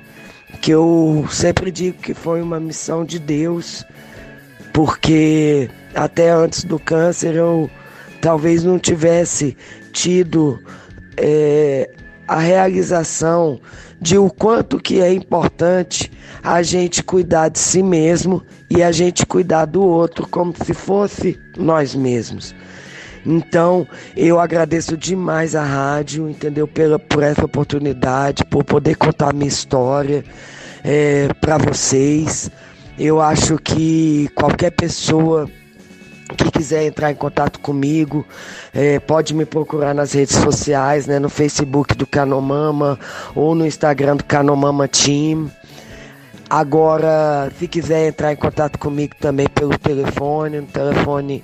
que 0.61 0.71
eu 0.71 1.27
sempre 1.29 1.71
digo 1.71 1.97
que 2.01 2.13
foi 2.13 2.41
uma 2.41 2.59
missão 2.59 3.03
de 3.03 3.19
Deus, 3.19 3.85
porque 4.73 5.69
até 5.95 6.29
antes 6.29 6.63
do 6.63 6.79
câncer 6.79 7.35
eu 7.35 7.69
talvez 8.21 8.63
não 8.63 8.77
tivesse 8.77 9.55
tido 9.91 10.59
é, 11.17 11.89
a 12.27 12.39
realização 12.39 13.59
de 14.01 14.17
o 14.17 14.29
quanto 14.29 14.79
que 14.79 15.01
é 15.01 15.11
importante 15.11 16.11
a 16.43 16.61
gente 16.61 17.03
cuidar 17.03 17.49
de 17.49 17.59
si 17.59 17.83
mesmo 17.83 18.43
e 18.69 18.81
a 18.81 18.91
gente 18.91 19.25
cuidar 19.25 19.65
do 19.65 19.81
outro 19.81 20.27
como 20.27 20.53
se 20.63 20.73
fosse 20.73 21.39
nós 21.57 21.95
mesmos. 21.95 22.55
Então, 23.25 23.85
eu 24.15 24.39
agradeço 24.39 24.95
demais 24.95 25.53
a 25.55 25.63
rádio, 25.63 26.29
entendeu? 26.29 26.67
Pela, 26.67 26.97
por 26.97 27.21
essa 27.21 27.43
oportunidade, 27.43 28.45
por 28.45 28.63
poder 28.63 28.95
contar 28.95 29.33
minha 29.33 29.47
história 29.47 30.23
é, 30.83 31.27
para 31.41 31.57
vocês. 31.57 32.49
Eu 32.97 33.19
acho 33.21 33.57
que 33.57 34.29
qualquer 34.35 34.71
pessoa 34.71 35.49
que 36.35 36.51
quiser 36.51 36.85
entrar 36.85 37.11
em 37.11 37.15
contato 37.15 37.59
comigo, 37.59 38.25
é, 38.73 38.99
pode 38.99 39.33
me 39.33 39.45
procurar 39.45 39.93
nas 39.93 40.13
redes 40.13 40.35
sociais, 40.35 41.07
né, 41.07 41.19
no 41.19 41.29
Facebook 41.29 41.95
do 41.95 42.05
Canomama 42.05 42.99
ou 43.35 43.55
no 43.55 43.65
Instagram 43.65 44.17
do 44.17 44.23
Canomama 44.23 44.87
Team. 44.87 45.49
Agora, 46.49 47.51
se 47.59 47.67
quiser 47.67 48.07
entrar 48.07 48.33
em 48.33 48.35
contato 48.35 48.79
comigo 48.79 49.15
também 49.19 49.47
pelo 49.47 49.77
telefone, 49.77 50.61
no 50.61 50.67
telefone 50.67 51.43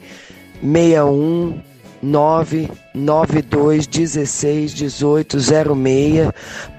61 0.62 1.60
992 2.02 3.88
16 3.88 4.74
18 4.74 5.40
06, 5.40 5.54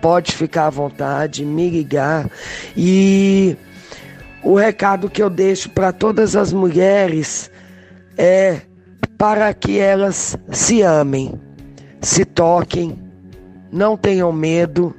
pode 0.00 0.32
ficar 0.32 0.66
à 0.66 0.70
vontade, 0.70 1.44
me 1.44 1.70
ligar. 1.70 2.28
E 2.76 3.56
o 4.42 4.54
recado 4.56 5.10
que 5.10 5.22
eu 5.22 5.30
deixo 5.30 5.70
para 5.70 5.92
todas 5.92 6.36
as 6.36 6.52
mulheres 6.52 7.50
é 8.16 8.62
para 9.18 9.52
que 9.54 9.78
elas 9.78 10.36
se 10.50 10.82
amem, 10.82 11.40
se 12.00 12.24
toquem, 12.24 12.98
não 13.72 13.96
tenham 13.96 14.32
medo 14.32 14.94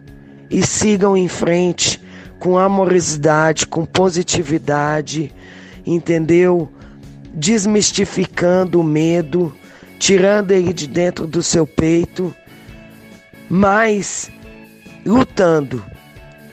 e 0.49 0.65
sigam 0.65 1.15
em 1.15 1.27
frente 1.27 2.01
com 2.39 2.57
amorosidade, 2.57 3.65
com 3.65 3.85
positividade, 3.85 5.33
entendeu? 5.85 6.69
Desmistificando 7.33 8.79
o 8.79 8.83
medo, 8.83 9.53
tirando 9.99 10.51
ele 10.51 10.73
de 10.73 10.87
dentro 10.87 11.27
do 11.27 11.41
seu 11.41 11.65
peito, 11.65 12.33
mas 13.49 14.29
lutando, 15.05 15.83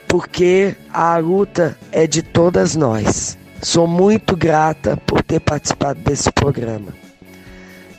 porque 0.07 0.75
a 0.91 1.17
luta 1.17 1.77
é 1.91 2.07
de 2.07 2.21
todas 2.21 2.75
nós. 2.75 3.37
Sou 3.65 3.87
muito 3.87 4.37
grata 4.37 4.95
por 5.07 5.23
ter 5.23 5.39
participado 5.39 5.99
desse 5.99 6.31
programa. 6.31 6.93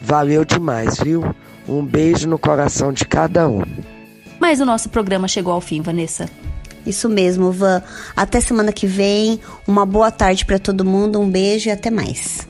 Valeu 0.01 0.45
demais, 0.45 0.97
viu? 1.01 1.35
Um 1.69 1.85
beijo 1.85 2.29
no 2.29 2.39
coração 2.39 2.93
de 2.93 3.05
cada 3.05 3.49
um. 3.49 3.63
Mas 4.39 4.61
o 4.61 4.65
nosso 4.65 4.89
programa 4.89 5.27
chegou 5.27 5.53
ao 5.53 5.61
fim, 5.61 5.83
Vanessa. 5.83 6.31
Isso 6.87 7.09
mesmo, 7.09 7.51
Van. 7.51 7.83
Até 8.17 8.41
semana 8.41 8.73
que 8.73 8.87
vem. 8.87 9.41
Uma 9.67 9.85
boa 9.85 10.13
tarde 10.13 10.45
para 10.45 10.61
todo 10.61 10.85
mundo. 10.85 11.19
Um 11.19 11.29
beijo 11.29 11.69
e 11.69 11.73
até 11.73 11.91
mais. 11.91 12.47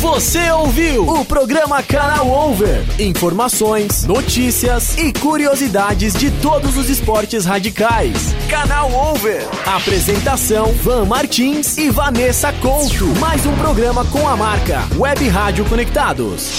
Você 0.00 0.50
ouviu 0.50 1.08
o 1.08 1.24
programa 1.24 1.82
Canal 1.82 2.28
Over. 2.28 2.84
Informações, 3.00 4.04
notícias 4.04 4.96
e 4.98 5.10
curiosidades 5.10 6.12
de 6.12 6.30
todos 6.30 6.76
os 6.76 6.90
esportes 6.90 7.46
radicais. 7.46 8.34
Canal 8.48 8.92
Over. 8.92 9.42
Apresentação: 9.66 10.72
Van 10.82 11.06
Martins 11.06 11.78
e 11.78 11.88
Vanessa 11.88 12.52
Couto. 12.52 13.06
Mais 13.18 13.46
um 13.46 13.56
programa 13.56 14.04
com 14.04 14.28
a 14.28 14.36
marca 14.36 14.82
Web 14.96 15.26
Rádio 15.28 15.64
Conectados. 15.64 16.50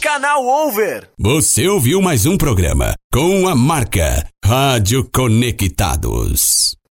Canal 0.00 0.46
Over. 0.46 1.08
Você 1.18 1.68
ouviu 1.68 2.00
mais 2.00 2.24
um 2.24 2.38
programa 2.38 2.94
com 3.12 3.46
a 3.46 3.54
marca 3.54 4.26
Rádio 4.42 5.08
Conectados. 5.12 6.75